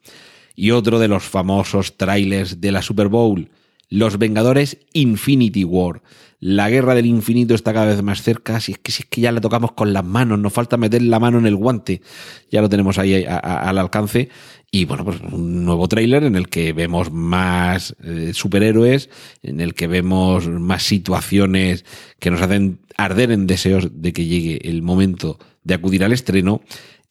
Y 0.54 0.72
otro 0.72 0.98
de 0.98 1.08
los 1.08 1.22
famosos 1.22 1.96
trailers 1.96 2.60
de 2.60 2.70
la 2.70 2.82
Super 2.82 3.08
Bowl, 3.08 3.48
Los 3.88 4.18
Vengadores 4.18 4.76
Infinity 4.92 5.64
War. 5.64 6.02
La 6.38 6.68
guerra 6.68 6.94
del 6.94 7.06
infinito 7.06 7.54
está 7.54 7.72
cada 7.72 7.86
vez 7.86 8.02
más 8.02 8.20
cerca. 8.20 8.60
Si 8.60 8.72
es 8.72 8.78
que, 8.78 8.92
si 8.92 9.04
es 9.04 9.08
que 9.08 9.22
ya 9.22 9.32
la 9.32 9.40
tocamos 9.40 9.72
con 9.72 9.94
las 9.94 10.04
manos, 10.04 10.38
nos 10.38 10.52
falta 10.52 10.76
meter 10.76 11.00
la 11.00 11.18
mano 11.18 11.38
en 11.38 11.46
el 11.46 11.56
guante. 11.56 12.02
Ya 12.50 12.60
lo 12.60 12.68
tenemos 12.68 12.98
ahí 12.98 13.24
al 13.24 13.78
alcance. 13.78 14.28
Y 14.70 14.84
bueno, 14.84 15.04
pues 15.04 15.18
un 15.32 15.64
nuevo 15.64 15.88
tráiler 15.88 16.24
en 16.24 16.36
el 16.36 16.48
que 16.48 16.72
vemos 16.72 17.10
más 17.12 17.96
eh, 18.02 18.32
superhéroes, 18.34 19.08
en 19.42 19.60
el 19.60 19.74
que 19.74 19.86
vemos 19.86 20.48
más 20.48 20.82
situaciones 20.82 21.84
que 22.18 22.30
nos 22.30 22.42
hacen 22.42 22.80
arder 22.96 23.30
en 23.30 23.46
deseos 23.46 23.88
de 24.02 24.12
que 24.12 24.26
llegue 24.26 24.68
el 24.68 24.82
momento 24.82 25.38
de 25.64 25.74
acudir 25.74 26.04
al 26.04 26.12
estreno 26.12 26.62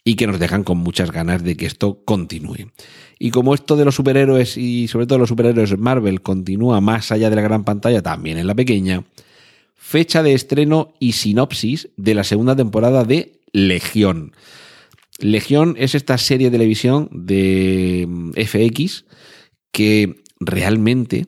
y 0.04 0.16
que 0.16 0.28
nos 0.28 0.40
dejan 0.40 0.64
con 0.64 0.78
muchas 0.78 1.12
ganas 1.12 1.44
de 1.44 1.58
que 1.58 1.66
esto 1.66 2.02
continúe. 2.06 2.72
Y 3.18 3.32
como 3.32 3.56
esto 3.56 3.76
de 3.76 3.86
los 3.86 3.96
superhéroes 3.96 4.58
y 4.58 4.88
sobre 4.88 5.08
todo 5.08 5.20
los 5.20 5.30
superhéroes 5.30 5.78
Marvel 5.78 6.22
continúa 6.22 6.82
más 6.82 7.12
allá 7.12 7.30
de 7.30 7.36
la 7.36 7.42
gran 7.42 7.64
pantalla, 7.64 8.02
también 8.02 8.38
en 8.38 8.48
la 8.48 8.56
pequeña, 8.56 9.04
fecha 9.76 10.22
de 10.22 10.34
estreno 10.34 10.94
y 11.00 11.14
sinopsis 11.14 11.90
de 11.98 12.14
la 12.14 12.24
segunda 12.24 12.56
temporada 12.56 13.04
de 13.04 13.40
Legión. 13.52 14.34
Legión 15.20 15.76
es 15.78 15.96
esta 15.96 16.18
serie 16.18 16.50
de 16.50 16.58
televisión 16.58 17.10
de 17.12 18.06
mm, 18.08 18.32
FX 18.34 19.06
que 19.72 20.24
realmente 20.40 21.28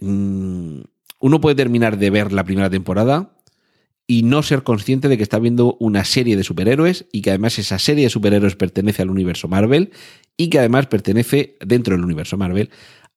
mm, 0.00 0.80
uno 1.20 1.40
puede 1.40 1.56
terminar 1.56 1.98
de 1.98 2.10
ver 2.10 2.32
la 2.32 2.44
primera 2.44 2.70
temporada 2.70 3.34
y 4.06 4.22
no 4.22 4.42
ser 4.42 4.62
consciente 4.62 5.08
de 5.08 5.16
que 5.16 5.22
está 5.22 5.38
viendo 5.38 5.76
una 5.80 6.04
serie 6.04 6.36
de 6.36 6.44
superhéroes 6.44 7.06
y 7.10 7.22
que 7.22 7.30
además 7.30 7.58
esa 7.58 7.78
serie 7.78 8.04
de 8.04 8.10
superhéroes 8.10 8.56
pertenece 8.56 9.02
al 9.02 9.10
universo 9.10 9.48
Marvel 9.48 9.92
y 10.36 10.50
que 10.50 10.58
además 10.58 10.86
pertenece 10.86 11.56
dentro 11.64 11.96
del 11.96 12.04
universo 12.04 12.36
Marvel 12.36 12.70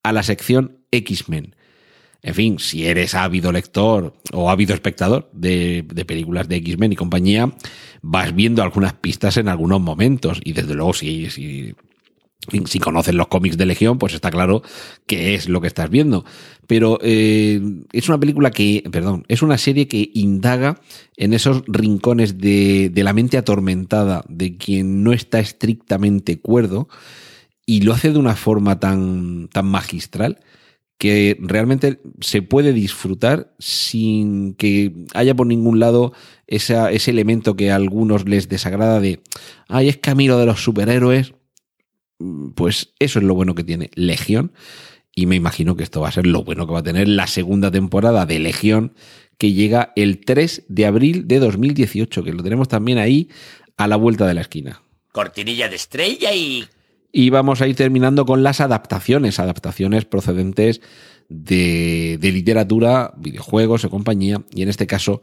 a 0.03 0.13
la 0.13 0.23
sección 0.23 0.79
X-Men. 0.91 1.56
En 2.27 2.35
fin, 2.35 2.59
si 2.59 2.85
eres 2.85 3.15
ávido 3.15 3.53
lector 3.53 4.13
o 4.33 4.49
ávido 4.49 4.73
espectador 4.73 5.29
de, 5.31 5.85
de 5.87 6.03
películas 6.03 6.49
de 6.49 6.57
X-Men 6.57 6.91
y 6.91 6.95
compañía, 6.97 7.53
vas 8.01 8.35
viendo 8.35 8.61
algunas 8.61 8.91
pistas 8.95 9.37
en 9.37 9.47
algunos 9.47 9.79
momentos. 9.79 10.41
Y 10.43 10.51
desde 10.51 10.73
luego, 10.75 10.93
si, 10.93 11.29
si, 11.29 11.73
si 12.65 12.79
conoces 12.79 13.15
los 13.15 13.29
cómics 13.29 13.55
de 13.55 13.65
Legión, 13.65 13.97
pues 13.97 14.13
está 14.13 14.29
claro 14.29 14.61
qué 15.05 15.35
es 15.35 15.47
lo 15.47 15.61
que 15.61 15.67
estás 15.67 15.89
viendo. 15.89 16.25
Pero 16.67 16.99
eh, 17.01 17.61
es 17.93 18.09
una 18.09 18.19
película 18.19 18.51
que, 18.51 18.83
perdón, 18.91 19.23
es 19.29 19.41
una 19.41 19.57
serie 19.57 19.87
que 19.87 20.11
indaga 20.13 20.81
en 21.15 21.31
esos 21.31 21.63
rincones 21.65 22.39
de, 22.39 22.89
de 22.89 23.03
la 23.05 23.13
mente 23.13 23.37
atormentada 23.37 24.25
de 24.27 24.57
quien 24.57 25.01
no 25.01 25.13
está 25.13 25.39
estrictamente 25.39 26.41
cuerdo 26.41 26.89
y 27.65 27.83
lo 27.83 27.93
hace 27.93 28.11
de 28.11 28.19
una 28.19 28.35
forma 28.35 28.81
tan, 28.81 29.47
tan 29.47 29.67
magistral 29.67 30.39
que 30.97 31.37
realmente 31.39 31.99
se 32.21 32.41
puede 32.41 32.73
disfrutar 32.73 33.53
sin 33.59 34.55
que 34.55 34.93
haya 35.13 35.35
por 35.35 35.45
ningún 35.45 35.79
lado 35.79 36.13
ese 36.47 37.11
elemento 37.11 37.55
que 37.55 37.71
a 37.71 37.75
algunos 37.75 38.27
les 38.27 38.49
desagrada 38.49 38.99
de, 38.99 39.21
ay, 39.67 39.89
es 39.89 39.97
camino 39.97 40.37
de 40.39 40.45
los 40.45 40.63
superhéroes. 40.63 41.33
Pues 42.55 42.93
eso 42.97 43.19
es 43.19 43.25
lo 43.25 43.35
bueno 43.35 43.53
que 43.53 43.63
tiene 43.63 43.91
Legión. 43.93 44.53
Y 45.13 45.27
me 45.27 45.35
imagino 45.35 45.75
que 45.75 45.83
esto 45.83 46.01
va 46.01 46.09
a 46.09 46.11
ser 46.11 46.25
lo 46.25 46.43
bueno 46.43 46.65
que 46.65 46.73
va 46.73 46.79
a 46.79 46.83
tener 46.83 47.07
la 47.07 47.27
segunda 47.27 47.69
temporada 47.69 48.25
de 48.25 48.39
Legión, 48.39 48.93
que 49.37 49.53
llega 49.53 49.93
el 49.95 50.23
3 50.23 50.63
de 50.67 50.85
abril 50.87 51.27
de 51.27 51.39
2018, 51.39 52.23
que 52.23 52.33
lo 52.33 52.41
tenemos 52.41 52.67
también 52.67 52.97
ahí 52.97 53.29
a 53.77 53.87
la 53.87 53.97
vuelta 53.97 54.25
de 54.25 54.33
la 54.33 54.41
esquina. 54.41 54.81
Cortinilla 55.11 55.69
de 55.69 55.75
estrella 55.75 56.33
y... 56.33 56.65
Y 57.17 57.31
vamos 57.31 57.61
a 57.61 57.67
ir 57.67 57.75
terminando 57.75 58.27
con 58.27 58.43
las 58.43 58.61
adaptaciones, 58.61 59.39
adaptaciones 59.39 60.05
procedentes 60.05 60.81
de, 61.29 62.19
de 62.21 62.31
literatura, 62.31 63.11
videojuegos 63.17 63.83
o 63.83 63.89
compañía. 63.89 64.43
Y 64.53 64.61
en 64.61 64.69
este 64.69 64.85
caso 64.85 65.21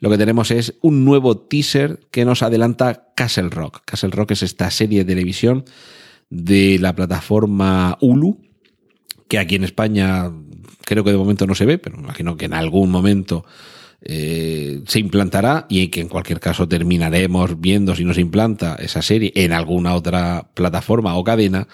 lo 0.00 0.10
que 0.10 0.18
tenemos 0.18 0.50
es 0.50 0.74
un 0.80 1.04
nuevo 1.04 1.38
teaser 1.38 2.00
que 2.10 2.24
nos 2.24 2.42
adelanta 2.42 3.12
Castle 3.14 3.50
Rock. 3.50 3.82
Castle 3.84 4.10
Rock 4.10 4.32
es 4.32 4.42
esta 4.42 4.68
serie 4.72 5.04
de 5.04 5.14
televisión 5.14 5.64
de 6.28 6.76
la 6.80 6.96
plataforma 6.96 7.96
Hulu, 8.00 8.40
que 9.28 9.38
aquí 9.38 9.54
en 9.54 9.62
España 9.62 10.32
creo 10.86 11.04
que 11.04 11.12
de 11.12 11.18
momento 11.18 11.46
no 11.46 11.54
se 11.54 11.66
ve, 11.66 11.78
pero 11.78 11.98
me 11.98 12.02
imagino 12.02 12.36
que 12.36 12.46
en 12.46 12.54
algún 12.54 12.90
momento 12.90 13.44
eh, 14.00 14.82
se 14.86 15.00
implantará 15.00 15.66
y 15.68 15.88
que 15.88 16.00
en 16.00 16.08
cualquier 16.08 16.40
caso 16.40 16.68
terminaremos 16.68 17.60
viendo 17.60 17.94
si 17.94 18.04
no 18.04 18.14
se 18.14 18.20
implanta 18.20 18.76
esa 18.76 19.02
serie 19.02 19.32
en 19.34 19.52
alguna 19.52 19.94
otra 19.94 20.48
plataforma 20.54 21.16
o 21.16 21.24
cadena. 21.24 21.68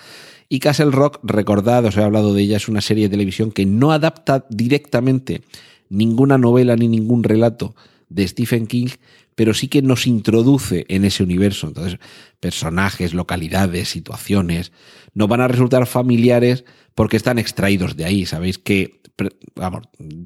Y 0.48 0.58
Castle 0.58 0.90
Rock, 0.90 1.20
recordad, 1.22 1.84
os 1.84 1.96
he 1.96 2.02
hablado 2.02 2.34
de 2.34 2.42
ella, 2.42 2.56
es 2.56 2.68
una 2.68 2.80
serie 2.80 3.04
de 3.04 3.10
televisión 3.10 3.50
que 3.50 3.66
no 3.66 3.92
adapta 3.92 4.46
directamente 4.50 5.42
ninguna 5.88 6.38
novela 6.38 6.76
ni 6.76 6.88
ningún 6.88 7.24
relato 7.24 7.74
de 8.14 8.28
Stephen 8.28 8.66
King, 8.66 8.88
pero 9.34 9.54
sí 9.54 9.68
que 9.68 9.82
nos 9.82 10.06
introduce 10.06 10.86
en 10.88 11.04
ese 11.04 11.22
universo. 11.22 11.66
Entonces, 11.66 11.98
personajes, 12.40 13.12
localidades, 13.12 13.88
situaciones, 13.88 14.72
nos 15.14 15.28
van 15.28 15.40
a 15.40 15.48
resultar 15.48 15.86
familiares 15.86 16.64
porque 16.94 17.16
están 17.16 17.38
extraídos 17.38 17.96
de 17.96 18.04
ahí. 18.04 18.24
Sabéis 18.24 18.58
que, 18.58 19.00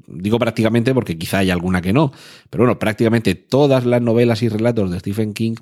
digo 0.07 0.37
prácticamente 0.39 0.93
porque 0.93 1.17
quizá 1.17 1.39
hay 1.39 1.49
alguna 1.49 1.81
que 1.81 1.93
no, 1.93 2.11
pero 2.49 2.63
bueno, 2.65 2.77
prácticamente 2.77 3.33
todas 3.35 3.85
las 3.85 4.01
novelas 4.01 4.43
y 4.43 4.49
relatos 4.49 4.91
de 4.91 4.99
Stephen 4.99 5.33
King 5.33 5.55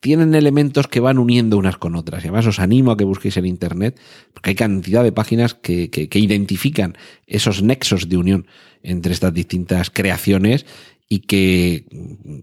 tienen 0.00 0.34
elementos 0.34 0.86
que 0.86 1.00
van 1.00 1.16
uniendo 1.16 1.56
unas 1.56 1.78
con 1.78 1.96
otras. 1.96 2.22
Y 2.22 2.28
además 2.28 2.46
os 2.46 2.58
animo 2.58 2.90
a 2.90 2.96
que 2.98 3.04
busquéis 3.04 3.38
en 3.38 3.46
Internet, 3.46 3.98
porque 4.34 4.50
hay 4.50 4.54
cantidad 4.54 5.02
de 5.02 5.12
páginas 5.12 5.54
que, 5.54 5.88
que 5.88 6.18
identifican 6.18 6.98
esos 7.26 7.62
nexos 7.62 8.10
de 8.10 8.18
unión 8.18 8.46
entre 8.82 9.14
estas 9.14 9.32
distintas 9.32 9.88
creaciones 9.88 10.66
y 11.08 11.20
que 11.20 11.86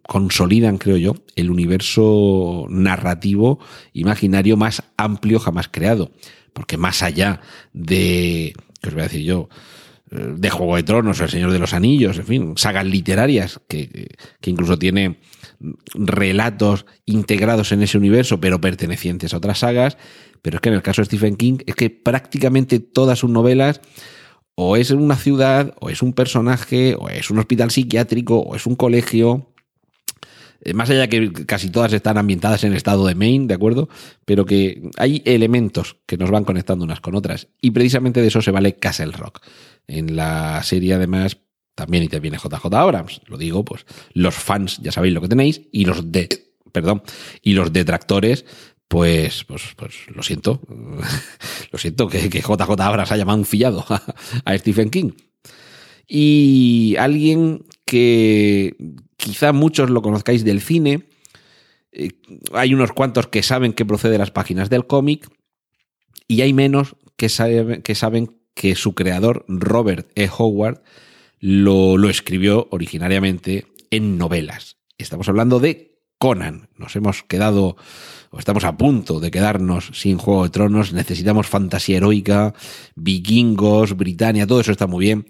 consolidan, 0.08 0.78
creo 0.78 0.98
yo, 0.98 1.16
el 1.36 1.50
universo 1.50 2.66
narrativo 2.70 3.60
imaginario 3.94 4.58
más 4.58 4.84
amplio 4.98 5.40
jamás 5.40 5.68
creado. 5.68 6.12
Porque 6.54 6.78
más 6.78 7.02
allá 7.02 7.42
de, 7.74 8.54
que 8.82 8.90
os 8.90 8.94
voy 8.94 9.02
a 9.02 9.08
decir 9.08 9.24
yo, 9.24 9.50
de 10.12 10.50
Juego 10.50 10.76
de 10.76 10.84
Tronos, 10.84 11.22
El 11.22 11.30
Señor 11.30 11.52
de 11.52 11.60
los 11.60 11.74
Anillos, 11.74 12.18
en 12.18 12.26
fin, 12.26 12.54
sagas 12.58 12.86
literarias 12.86 13.62
que, 13.70 14.10
que 14.42 14.50
incluso 14.50 14.78
tiene 14.78 15.20
relatos 15.94 16.86
integrados 17.06 17.72
en 17.72 17.82
ese 17.82 17.98
universo, 17.98 18.42
pero 18.42 18.60
pertenecientes 18.60 19.34
a 19.34 19.38
otras 19.38 19.60
sagas. 19.60 19.98
Pero 20.42 20.58
es 20.58 20.62
que 20.62 20.70
en 20.70 20.76
el 20.76 20.82
caso 20.82 21.02
de 21.02 21.06
Stephen 21.06 21.38
King, 21.38 21.60
es 21.66 21.76
que 21.76 21.90
prácticamente 21.90 22.80
todas 22.80 23.20
sus 23.20 23.30
novelas 23.30 23.80
o 24.56 24.76
es 24.76 24.92
una 24.92 25.16
ciudad, 25.16 25.76
o 25.80 25.90
es 25.90 26.02
un 26.02 26.14
personaje, 26.14 26.96
o 26.96 27.10
es 27.10 27.30
un 27.30 27.40
hospital 27.40 27.72
psiquiátrico, 27.72 28.40
o 28.40 28.56
es 28.56 28.66
un 28.66 28.76
colegio. 28.76 29.48
Eh, 30.62 30.74
Más 30.74 30.90
allá 30.90 31.08
que 31.08 31.32
casi 31.46 31.70
todas 31.70 31.94
están 31.94 32.18
ambientadas 32.18 32.64
en 32.64 32.72
el 32.72 32.78
estado 32.78 33.06
de 33.08 33.16
Maine, 33.16 33.48
¿de 33.48 33.54
acuerdo? 33.54 33.90
Pero 34.26 34.46
que 34.46 34.90
hay 34.98 35.22
elementos 35.26 35.98
que 36.06 36.18
nos 36.18 36.30
van 36.30 36.44
conectando 36.44 36.86
unas 36.86 37.02
con 37.02 37.16
otras. 37.16 37.48
Y 37.62 37.72
precisamente 37.72 38.22
de 38.22 38.28
eso 38.28 38.42
se 38.42 38.52
vale 38.52 38.76
Castle 38.76 39.12
Rock. 39.12 39.42
En 39.88 40.16
la 40.16 40.62
serie, 40.64 40.94
además, 40.94 41.38
también 41.76 42.04
interviene 42.04 42.38
JJ 42.38 42.66
Abrams. 42.76 43.22
Lo 43.28 43.38
digo, 43.38 43.66
pues 43.66 43.86
los 44.14 44.36
fans 44.36 44.80
ya 44.82 44.92
sabéis 44.92 45.14
lo 45.14 45.22
que 45.22 45.30
tenéis, 45.30 45.62
y 45.72 45.86
los 45.86 46.12
de, 46.12 46.30
perdón, 46.72 47.02
y 47.42 47.54
los 47.54 47.74
detractores 47.74 48.46
pues, 48.92 49.46
pues, 49.46 49.62
pues 49.78 49.96
lo 50.14 50.22
siento. 50.22 50.60
lo 51.72 51.80
siento 51.80 52.10
que, 52.10 52.30
que 52.30 52.42
JJ 52.42 52.62
Abrams 52.78 53.12
haya 53.14 53.24
mancillado 53.24 53.86
a, 53.88 54.04
a 54.44 54.58
Stephen 54.58 54.90
King. 54.90 55.12
Y 56.06 56.98
alguien 57.00 57.64
que 57.86 58.76
quizá 59.16 59.54
muchos 59.54 59.90
lo 59.90 60.02
conozcáis 60.02 60.44
del 60.44 60.60
cine, 60.60 61.08
eh, 61.94 62.10
hay 62.52 62.74
unos 62.74 62.92
cuantos 62.92 63.28
que 63.28 63.44
saben 63.44 63.72
que 63.72 63.86
procede 63.86 64.12
de 64.12 64.18
las 64.18 64.32
páginas 64.32 64.70
del 64.70 64.86
cómic 64.86 65.30
y 66.28 66.42
hay 66.42 66.52
menos 66.52 66.98
que, 67.16 67.30
que 67.86 67.96
saben 67.96 68.42
que 68.56 68.76
su 68.76 68.94
creador, 68.94 69.46
Robert 69.48 70.12
E. 70.16 70.30
Howard, 70.38 70.82
lo 71.40 72.10
escribió 72.10 72.68
originariamente 72.72 73.68
en 73.90 74.18
novelas. 74.18 74.76
Estamos 74.98 75.30
hablando 75.30 75.62
de 75.62 75.92
Conan. 76.22 76.70
Nos 76.78 76.96
hemos 76.96 77.24
quedado, 77.24 77.78
o 78.32 78.40
estamos 78.40 78.64
a 78.64 78.78
punto 78.78 79.20
de 79.20 79.30
quedarnos 79.30 79.92
sin 79.94 80.18
Juego 80.18 80.44
de 80.44 80.50
Tronos. 80.50 80.94
Necesitamos 80.94 81.48
fantasía 81.48 81.98
heroica, 81.98 82.54
vikingos, 82.96 83.96
Britannia, 83.98 84.48
todo 84.48 84.62
eso 84.62 84.72
está 84.72 84.88
muy 84.88 85.06
bien. 85.06 85.28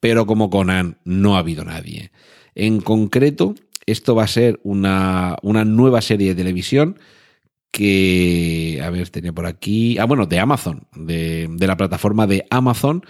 Pero 0.00 0.24
como 0.24 0.50
Conan 0.50 0.98
no 1.04 1.36
ha 1.36 1.40
habido 1.40 1.64
nadie. 1.64 2.12
En 2.54 2.80
concreto, 2.80 3.54
esto 3.86 4.14
va 4.14 4.24
a 4.24 4.28
ser 4.28 4.60
una, 4.62 5.36
una 5.42 5.64
nueva 5.64 6.00
serie 6.00 6.28
de 6.28 6.34
televisión 6.36 6.98
que, 7.72 8.80
a 8.84 8.90
ver, 8.90 9.08
tenía 9.08 9.32
por 9.32 9.46
aquí, 9.46 9.98
ah, 9.98 10.04
bueno, 10.04 10.26
de 10.26 10.38
Amazon, 10.38 10.86
de, 10.94 11.48
de 11.50 11.66
la 11.66 11.76
plataforma 11.76 12.28
de 12.28 12.46
Amazon. 12.50 13.02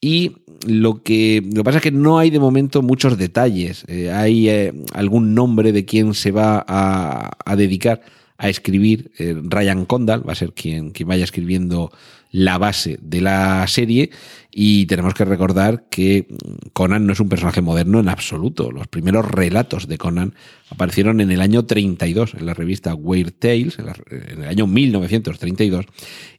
Y 0.00 0.36
lo 0.64 1.02
que, 1.02 1.42
lo 1.44 1.62
que 1.62 1.64
pasa 1.64 1.78
es 1.78 1.82
que 1.82 1.90
no 1.90 2.18
hay 2.18 2.30
de 2.30 2.38
momento 2.38 2.82
muchos 2.82 3.18
detalles. 3.18 3.84
Eh, 3.88 4.12
hay 4.12 4.48
eh, 4.48 4.72
algún 4.92 5.34
nombre 5.34 5.72
de 5.72 5.84
quién 5.84 6.14
se 6.14 6.30
va 6.30 6.64
a, 6.68 7.30
a 7.44 7.56
dedicar 7.56 8.02
a 8.38 8.48
escribir. 8.48 9.12
Eh, 9.18 9.34
Ryan 9.42 9.86
Condal 9.86 10.28
va 10.28 10.32
a 10.32 10.36
ser 10.36 10.52
quien, 10.52 10.92
vaya 11.04 11.24
escribiendo 11.24 11.90
la 12.30 12.58
base 12.58 12.98
de 13.00 13.20
la 13.20 13.66
serie. 13.66 14.10
Y 14.50 14.86
tenemos 14.86 15.14
que 15.14 15.24
recordar 15.24 15.84
que 15.88 16.28
Conan 16.72 17.06
no 17.06 17.12
es 17.12 17.20
un 17.20 17.28
personaje 17.28 17.60
moderno 17.60 18.00
en 18.00 18.08
absoluto. 18.08 18.70
Los 18.70 18.88
primeros 18.88 19.24
relatos 19.24 19.86
de 19.86 19.98
Conan 19.98 20.34
aparecieron 20.70 21.20
en 21.20 21.30
el 21.30 21.40
año 21.40 21.66
32 21.66 22.34
en 22.34 22.46
la 22.46 22.54
revista 22.54 22.94
Weird 22.94 23.32
Tales, 23.32 23.78
en 23.78 24.42
el 24.42 24.48
año 24.48 24.66
1932. 24.66 25.86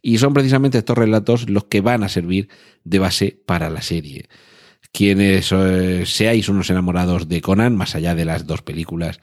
Y 0.02 0.18
son 0.18 0.34
precisamente 0.34 0.80
estos 0.80 0.98
relatos 0.98 1.50
los 1.50 1.66
que 1.66 1.82
van 1.82 2.04
a 2.04 2.10
servir 2.10 2.50
de 2.84 3.00
base 3.00 3.40
para 3.46 3.70
la 3.70 3.82
serie. 3.82 4.28
Quienes 4.92 5.52
eh, 5.52 6.04
seáis 6.06 6.50
unos 6.50 6.70
enamorados 6.70 7.28
de 7.28 7.42
Conan, 7.42 7.76
más 7.76 7.96
allá 7.96 8.16
de 8.16 8.26
las 8.26 8.48
dos 8.48 8.62
películas 8.62 9.20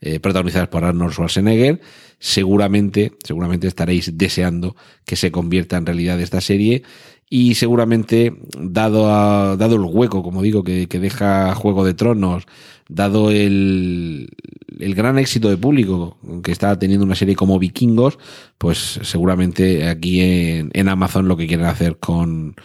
eh, 0.00 0.20
protagonizadas 0.20 0.68
por 0.68 0.84
Arnold 0.84 1.12
Schwarzenegger, 1.12 1.80
seguramente, 2.18 3.12
seguramente 3.24 3.66
estaréis 3.68 4.16
deseando 4.18 4.76
que 5.04 5.16
se 5.16 5.30
convierta 5.30 5.76
en 5.76 5.86
realidad 5.86 6.20
esta 6.20 6.40
serie 6.40 6.82
y 7.30 7.54
seguramente, 7.56 8.34
dado, 8.58 9.12
a- 9.12 9.56
dado 9.56 9.76
el 9.76 9.82
hueco, 9.82 10.22
como 10.22 10.40
digo, 10.42 10.64
que, 10.64 10.86
deja 10.88 11.54
Juego 11.54 11.84
de 11.84 11.92
Tronos, 11.94 12.44
dado 12.88 13.30
el, 13.30 14.30
el 14.78 14.94
gran 14.94 15.18
éxito 15.18 15.50
de 15.50 15.58
público 15.58 16.16
que 16.42 16.52
está 16.52 16.78
teniendo 16.78 17.04
una 17.04 17.14
serie 17.14 17.36
como 17.36 17.58
Vikingos, 17.58 18.18
pues 18.56 18.98
seguramente 19.02 19.86
aquí 19.88 20.20
en, 20.22 20.70
en 20.72 20.88
Amazon 20.88 21.28
lo 21.28 21.36
que 21.36 21.46
quieren 21.46 21.66
hacer 21.66 21.98
con, 21.98 22.56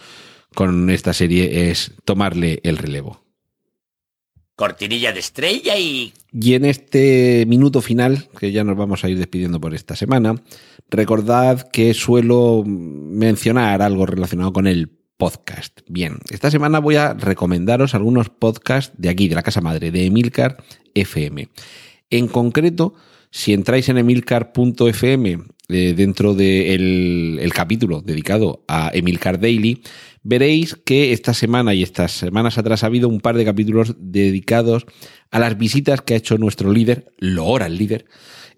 con 0.54 0.88
esta 0.88 1.12
serie 1.12 1.70
es 1.70 1.92
tomarle 2.06 2.60
el 2.64 2.78
relevo. 2.78 3.23
Cortinilla 4.56 5.12
de 5.12 5.20
estrella 5.20 5.76
y... 5.78 6.12
Y 6.32 6.54
en 6.54 6.64
este 6.64 7.44
minuto 7.46 7.80
final, 7.80 8.28
que 8.38 8.52
ya 8.52 8.64
nos 8.64 8.76
vamos 8.76 9.04
a 9.04 9.08
ir 9.08 9.18
despidiendo 9.18 9.60
por 9.60 9.74
esta 9.74 9.96
semana, 9.96 10.36
recordad 10.90 11.68
que 11.70 11.94
suelo 11.94 12.62
mencionar 12.64 13.82
algo 13.82 14.06
relacionado 14.06 14.52
con 14.52 14.66
el 14.66 14.90
podcast. 15.16 15.80
Bien, 15.88 16.18
esta 16.30 16.50
semana 16.50 16.80
voy 16.80 16.96
a 16.96 17.14
recomendaros 17.14 17.94
algunos 17.94 18.30
podcasts 18.30 18.94
de 18.96 19.08
aquí, 19.08 19.28
de 19.28 19.34
la 19.34 19.42
casa 19.42 19.60
madre, 19.60 19.90
de 19.90 20.06
Emilcar 20.06 20.62
FM. 20.94 21.48
En 22.10 22.28
concreto, 22.28 22.94
si 23.30 23.52
entráis 23.52 23.88
en 23.88 23.98
emilcar.fm 23.98 25.38
eh, 25.68 25.94
dentro 25.96 26.34
del 26.34 27.38
el 27.40 27.52
capítulo 27.52 28.02
dedicado 28.02 28.64
a 28.68 28.90
Emilcar 28.92 29.40
Daily, 29.40 29.82
veréis 30.24 30.74
que 30.74 31.12
esta 31.12 31.34
semana 31.34 31.74
y 31.74 31.82
estas 31.82 32.12
semanas 32.12 32.58
atrás 32.58 32.82
ha 32.82 32.86
habido 32.88 33.08
un 33.08 33.20
par 33.20 33.36
de 33.36 33.44
capítulos 33.44 33.94
dedicados 33.98 34.86
a 35.30 35.38
las 35.38 35.56
visitas 35.56 36.00
que 36.00 36.14
ha 36.14 36.16
hecho 36.16 36.38
nuestro 36.38 36.72
líder, 36.72 37.12
lo 37.18 37.44
hora 37.46 37.66
el 37.66 37.76
líder, 37.78 38.06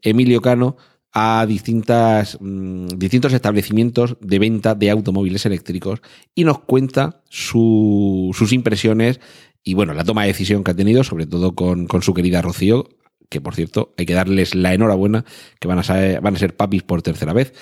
Emilio 0.02 0.40
Cano, 0.40 0.76
a 1.12 1.44
distintas, 1.46 2.38
mm, 2.40 2.86
distintos 2.96 3.32
establecimientos 3.32 4.16
de 4.20 4.38
venta 4.38 4.74
de 4.74 4.90
automóviles 4.90 5.44
eléctricos 5.46 6.00
y 6.34 6.44
nos 6.44 6.60
cuenta 6.60 7.22
su- 7.28 8.30
sus 8.34 8.52
impresiones 8.52 9.20
y 9.64 9.74
bueno, 9.74 9.94
la 9.94 10.04
toma 10.04 10.22
de 10.22 10.28
decisión 10.28 10.62
que 10.62 10.70
ha 10.70 10.76
tenido, 10.76 11.02
sobre 11.04 11.26
todo 11.26 11.54
con, 11.54 11.86
con 11.86 12.02
su 12.02 12.14
querida 12.14 12.42
Rocío, 12.42 12.88
que 13.28 13.40
por 13.40 13.54
cierto 13.54 13.92
hay 13.96 14.06
que 14.06 14.14
darles 14.14 14.54
la 14.54 14.74
enhorabuena, 14.74 15.24
que 15.58 15.66
van 15.66 15.78
a 15.78 15.82
ser, 15.82 16.20
van 16.20 16.36
a 16.36 16.38
ser 16.38 16.54
papis 16.54 16.82
por 16.84 17.02
tercera 17.02 17.32
vez. 17.32 17.52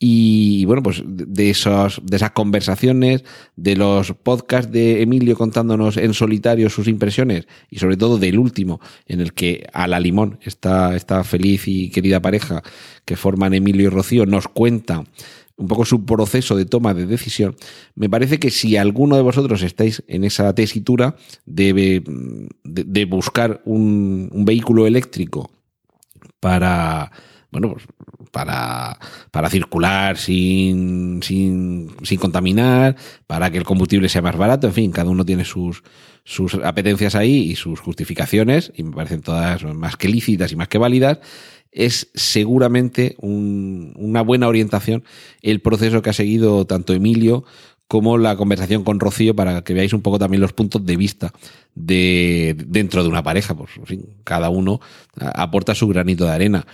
Y 0.00 0.64
bueno, 0.64 0.82
pues 0.82 1.02
de, 1.04 1.50
esos, 1.50 2.00
de 2.04 2.16
esas 2.16 2.30
conversaciones, 2.30 3.24
de 3.56 3.74
los 3.74 4.12
podcasts 4.12 4.70
de 4.70 5.02
Emilio 5.02 5.36
contándonos 5.36 5.96
en 5.96 6.14
solitario 6.14 6.70
sus 6.70 6.86
impresiones 6.86 7.48
y 7.68 7.80
sobre 7.80 7.96
todo 7.96 8.16
del 8.16 8.38
último, 8.38 8.80
en 9.06 9.20
el 9.20 9.32
que 9.32 9.66
a 9.72 9.88
la 9.88 9.98
limón, 9.98 10.38
esta, 10.42 10.94
esta 10.94 11.24
feliz 11.24 11.66
y 11.66 11.90
querida 11.90 12.22
pareja 12.22 12.62
que 13.04 13.16
forman 13.16 13.54
Emilio 13.54 13.86
y 13.86 13.88
Rocío, 13.88 14.24
nos 14.24 14.46
cuenta 14.46 15.04
un 15.56 15.66
poco 15.66 15.84
su 15.84 16.04
proceso 16.06 16.54
de 16.54 16.66
toma 16.66 16.94
de 16.94 17.04
decisión, 17.04 17.56
me 17.96 18.08
parece 18.08 18.38
que 18.38 18.50
si 18.50 18.76
alguno 18.76 19.16
de 19.16 19.22
vosotros 19.22 19.62
estáis 19.62 20.04
en 20.06 20.22
esa 20.22 20.54
tesitura 20.54 21.16
de, 21.46 22.04
de, 22.62 23.04
buscar 23.06 23.60
un, 23.64 24.30
un 24.32 24.44
vehículo 24.44 24.86
eléctrico 24.86 25.50
para 26.38 27.10
bueno, 27.50 27.72
pues 27.72 27.86
para, 28.30 28.98
para 29.30 29.50
circular 29.50 30.16
sin, 30.16 31.22
sin, 31.22 31.90
sin 32.02 32.18
contaminar, 32.18 32.96
para 33.26 33.50
que 33.50 33.58
el 33.58 33.64
combustible 33.64 34.08
sea 34.08 34.22
más 34.22 34.36
barato, 34.36 34.66
en 34.66 34.72
fin, 34.72 34.90
cada 34.90 35.10
uno 35.10 35.24
tiene 35.24 35.44
sus, 35.44 35.82
sus 36.24 36.54
apetencias 36.54 37.14
ahí 37.14 37.50
y 37.50 37.56
sus 37.56 37.80
justificaciones, 37.80 38.72
y 38.74 38.82
me 38.82 38.92
parecen 38.94 39.22
todas 39.22 39.64
más 39.64 39.96
que 39.96 40.08
lícitas 40.08 40.52
y 40.52 40.56
más 40.56 40.68
que 40.68 40.78
válidas, 40.78 41.18
es 41.72 42.10
seguramente 42.14 43.16
un, 43.18 43.92
una 43.96 44.22
buena 44.22 44.48
orientación 44.48 45.04
el 45.42 45.60
proceso 45.60 46.02
que 46.02 46.10
ha 46.10 46.14
seguido 46.14 46.66
tanto 46.66 46.94
Emilio 46.94 47.44
como 47.88 48.18
la 48.18 48.36
conversación 48.36 48.84
con 48.84 49.00
Rocío 49.00 49.34
para 49.34 49.64
que 49.64 49.72
veáis 49.72 49.94
un 49.94 50.02
poco 50.02 50.18
también 50.18 50.42
los 50.42 50.52
puntos 50.52 50.84
de 50.84 50.96
vista 50.96 51.32
de 51.74 52.54
dentro 52.66 53.02
de 53.02 53.08
una 53.08 53.22
pareja. 53.22 53.56
Pues 53.56 53.70
en 53.78 53.86
fin, 53.86 54.06
cada 54.24 54.50
uno 54.50 54.80
aporta 55.16 55.74
su 55.74 55.88
granito 55.88 56.26
de 56.26 56.32
arena. 56.32 56.66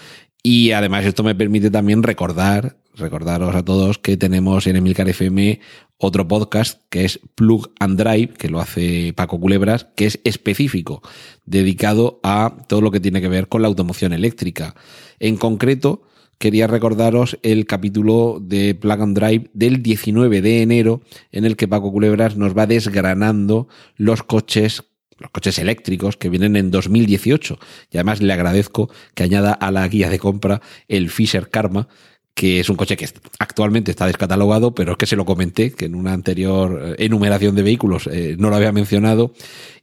Y 0.46 0.72
además 0.72 1.06
esto 1.06 1.22
me 1.22 1.34
permite 1.34 1.70
también 1.70 2.02
recordar, 2.02 2.76
recordaros 2.94 3.54
a 3.54 3.64
todos 3.64 3.96
que 3.96 4.18
tenemos 4.18 4.66
en 4.66 4.76
Emilcar 4.76 5.08
FM 5.08 5.58
otro 5.96 6.28
podcast 6.28 6.82
que 6.90 7.06
es 7.06 7.18
Plug 7.34 7.72
and 7.80 7.98
Drive, 7.98 8.34
que 8.34 8.50
lo 8.50 8.60
hace 8.60 9.14
Paco 9.14 9.40
Culebras, 9.40 9.86
que 9.96 10.04
es 10.04 10.20
específico, 10.22 11.00
dedicado 11.46 12.20
a 12.22 12.58
todo 12.68 12.82
lo 12.82 12.90
que 12.90 13.00
tiene 13.00 13.22
que 13.22 13.28
ver 13.28 13.48
con 13.48 13.62
la 13.62 13.68
automoción 13.68 14.12
eléctrica. 14.12 14.74
En 15.18 15.38
concreto, 15.38 16.02
quería 16.36 16.66
recordaros 16.66 17.38
el 17.42 17.64
capítulo 17.64 18.38
de 18.38 18.74
Plug 18.74 19.00
and 19.00 19.18
Drive 19.18 19.50
del 19.54 19.82
19 19.82 20.42
de 20.42 20.60
enero, 20.60 21.00
en 21.32 21.46
el 21.46 21.56
que 21.56 21.68
Paco 21.68 21.90
Culebras 21.90 22.36
nos 22.36 22.54
va 22.54 22.66
desgranando 22.66 23.66
los 23.96 24.22
coches 24.22 24.84
los 25.18 25.30
coches 25.30 25.58
eléctricos 25.58 26.16
que 26.16 26.28
vienen 26.28 26.56
en 26.56 26.70
2018. 26.70 27.58
Y 27.90 27.96
además 27.96 28.20
le 28.20 28.32
agradezco 28.32 28.90
que 29.14 29.22
añada 29.22 29.52
a 29.52 29.70
la 29.70 29.86
guía 29.88 30.08
de 30.08 30.18
compra 30.18 30.60
el 30.88 31.10
Fisher 31.10 31.48
Karma, 31.50 31.88
que 32.34 32.58
es 32.60 32.68
un 32.68 32.76
coche 32.76 32.96
que 32.96 33.08
actualmente 33.38 33.92
está 33.92 34.06
descatalogado, 34.06 34.74
pero 34.74 34.92
es 34.92 34.98
que 34.98 35.06
se 35.06 35.16
lo 35.16 35.24
comenté, 35.24 35.72
que 35.72 35.84
en 35.84 35.94
una 35.94 36.12
anterior 36.12 36.96
enumeración 36.98 37.54
de 37.54 37.62
vehículos 37.62 38.08
eh, 38.08 38.34
no 38.38 38.50
lo 38.50 38.56
había 38.56 38.72
mencionado, 38.72 39.32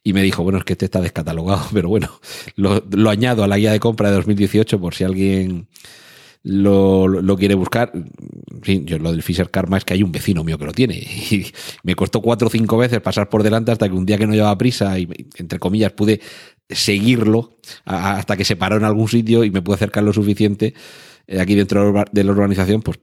y 0.03 0.11
me 0.13 0.21
dijo, 0.21 0.43
bueno, 0.43 0.59
es 0.59 0.65
que 0.65 0.73
este 0.73 0.85
está 0.85 0.99
descatalogado, 0.99 1.65
pero 1.73 1.87
bueno, 1.87 2.19
lo 2.55 3.09
añado 3.09 3.43
a 3.43 3.47
la 3.47 3.57
guía 3.57 3.71
de 3.71 3.79
compra 3.79 4.09
de 4.09 4.15
2018 4.17 4.81
por 4.81 4.95
si 4.95 5.05
alguien 5.05 5.67
lo, 6.43 7.35
quiere 7.37 7.55
buscar. 7.55 7.91
Fin, 8.61 8.85
yo 8.85 8.97
lo 8.97 9.11
del 9.11 9.23
Fisher 9.23 9.49
Karma 9.49 9.77
es 9.77 9.85
que 9.85 9.93
hay 9.93 10.03
un 10.03 10.11
vecino 10.11 10.43
mío 10.43 10.57
que 10.57 10.65
lo 10.65 10.71
tiene. 10.71 10.95
Y 11.31 11.51
me 11.83 11.95
costó 11.95 12.21
cuatro 12.21 12.47
o 12.47 12.51
cinco 12.51 12.77
veces 12.77 12.99
pasar 13.01 13.29
por 13.29 13.43
delante 13.43 13.71
hasta 13.71 13.87
que 13.87 13.95
un 13.95 14.05
día 14.05 14.17
que 14.17 14.27
no 14.27 14.33
llevaba 14.33 14.57
prisa 14.57 14.97
y, 14.99 15.07
entre 15.37 15.59
comillas, 15.59 15.91
pude 15.93 16.19
seguirlo 16.69 17.57
hasta 17.85 18.37
que 18.37 18.45
se 18.45 18.55
paró 18.55 18.77
en 18.77 18.83
algún 18.83 19.07
sitio 19.07 19.43
y 19.43 19.51
me 19.51 19.61
pude 19.61 19.75
acercar 19.75 20.03
lo 20.03 20.13
suficiente 20.13 20.73
eh, 21.27 21.39
aquí 21.39 21.55
dentro 21.55 22.05
de 22.11 22.23
la 22.23 22.31
urbanización, 22.31 22.81
pues 22.81 22.99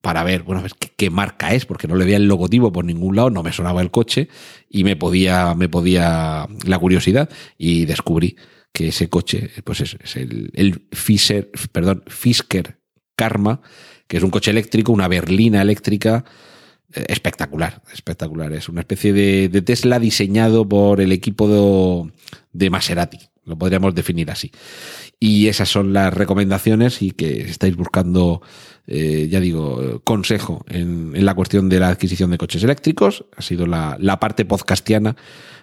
para 0.00 0.22
ver, 0.22 0.42
bueno, 0.42 0.62
qué, 0.78 0.92
qué, 0.94 1.10
marca 1.10 1.54
es, 1.54 1.64
porque 1.64 1.88
no 1.88 1.96
le 1.96 2.04
veía 2.04 2.18
el 2.18 2.26
logotipo 2.26 2.70
por 2.70 2.84
ningún 2.84 3.16
lado, 3.16 3.30
no 3.30 3.42
me 3.42 3.52
sonaba 3.52 3.80
el 3.80 3.90
coche 3.90 4.28
y 4.68 4.84
me 4.84 4.96
podía, 4.96 5.54
me 5.54 5.68
podía 5.68 6.46
la 6.66 6.78
curiosidad 6.78 7.30
y 7.56 7.86
descubrí 7.86 8.36
que 8.74 8.88
ese 8.88 9.08
coche, 9.08 9.50
pues 9.62 9.80
es, 9.80 9.96
es 10.02 10.16
el, 10.16 10.50
el 10.52 10.88
Fisher, 10.90 11.48
perdón, 11.70 12.02
Fisker 12.08 12.76
Karma, 13.14 13.60
que 14.08 14.16
es 14.16 14.22
un 14.24 14.30
coche 14.30 14.50
eléctrico, 14.50 14.90
una 14.90 15.06
berlina 15.06 15.62
eléctrica 15.62 16.24
eh, 16.92 17.04
espectacular, 17.08 17.82
espectacular. 17.92 18.52
Es 18.52 18.68
una 18.68 18.80
especie 18.80 19.12
de, 19.12 19.48
de 19.48 19.62
Tesla 19.62 20.00
diseñado 20.00 20.68
por 20.68 21.00
el 21.00 21.12
equipo 21.12 21.48
de, 21.48 22.12
de 22.52 22.70
Maserati, 22.70 23.20
lo 23.44 23.56
podríamos 23.56 23.94
definir 23.94 24.30
así. 24.30 24.50
Y 25.20 25.48
esas 25.48 25.68
son 25.68 25.92
las 25.92 26.12
recomendaciones 26.12 27.02
y 27.02 27.10
que 27.10 27.42
estáis 27.42 27.76
buscando, 27.76 28.42
eh, 28.86 29.28
ya 29.30 29.40
digo, 29.40 30.00
consejo 30.04 30.64
en, 30.68 31.12
en, 31.14 31.24
la 31.24 31.34
cuestión 31.34 31.68
de 31.68 31.80
la 31.80 31.88
adquisición 31.88 32.30
de 32.30 32.38
coches 32.38 32.62
eléctricos. 32.64 33.24
Ha 33.36 33.42
sido 33.42 33.66
la, 33.66 33.96
la 34.00 34.20
parte 34.20 34.44
podcastiana 34.44 35.16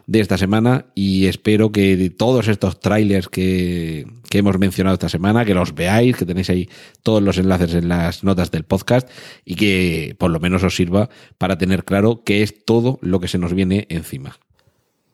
de 0.07 0.19
esta 0.19 0.37
semana 0.37 0.87
y 0.95 1.27
espero 1.27 1.71
que 1.71 2.11
todos 2.17 2.47
estos 2.47 2.79
trailers 2.79 3.29
que, 3.29 4.07
que, 4.29 4.39
hemos 4.39 4.57
mencionado 4.57 4.95
esta 4.95 5.09
semana, 5.09 5.45
que 5.45 5.53
los 5.53 5.73
veáis, 5.73 6.17
que 6.17 6.25
tenéis 6.25 6.49
ahí 6.49 6.69
todos 7.03 7.21
los 7.21 7.37
enlaces 7.37 7.73
en 7.75 7.87
las 7.87 8.23
notas 8.23 8.51
del 8.51 8.63
podcast 8.63 9.09
y 9.45 9.55
que 9.55 10.15
por 10.17 10.31
lo 10.31 10.39
menos 10.39 10.63
os 10.63 10.75
sirva 10.75 11.09
para 11.37 11.57
tener 11.57 11.85
claro 11.85 12.23
qué 12.25 12.43
es 12.43 12.65
todo 12.65 12.99
lo 13.01 13.19
que 13.19 13.27
se 13.27 13.37
nos 13.37 13.53
viene 13.53 13.87
encima. 13.89 14.37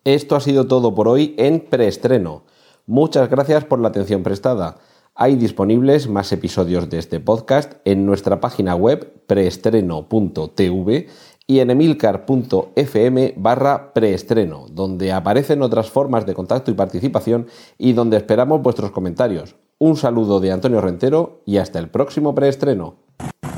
Esto 0.03 0.35
ha 0.35 0.39
sido 0.39 0.67
todo 0.67 0.95
por 0.95 1.07
hoy 1.07 1.35
en 1.37 1.59
preestreno. 1.59 2.45
Muchas 2.87 3.29
gracias 3.29 3.65
por 3.65 3.79
la 3.79 3.89
atención 3.89 4.23
prestada. 4.23 4.77
Hay 5.13 5.35
disponibles 5.35 6.07
más 6.07 6.31
episodios 6.31 6.89
de 6.89 6.99
este 6.99 7.19
podcast 7.19 7.73
en 7.83 8.05
nuestra 8.05 8.39
página 8.39 8.75
web 8.75 9.25
preestreno.tv 9.27 11.07
y 11.47 11.59
en 11.59 11.69
emilcar.fm 11.69 13.33
barra 13.35 13.93
preestreno, 13.93 14.67
donde 14.69 15.11
aparecen 15.11 15.63
otras 15.63 15.89
formas 15.89 16.25
de 16.25 16.33
contacto 16.33 16.71
y 16.71 16.75
participación 16.75 17.47
y 17.77 17.91
donde 17.91 18.15
esperamos 18.15 18.61
vuestros 18.61 18.91
comentarios. 18.91 19.55
Un 19.79 19.97
saludo 19.97 20.39
de 20.39 20.53
Antonio 20.53 20.79
Rentero 20.79 21.41
y 21.45 21.57
hasta 21.57 21.79
el 21.79 21.89
próximo 21.89 22.33
preestreno. 22.33 22.95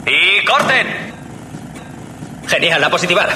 ¡Y 0.08 0.44
corten! 0.44 0.88
Genial, 2.48 2.82
la 2.82 2.90
positiva. 2.90 3.28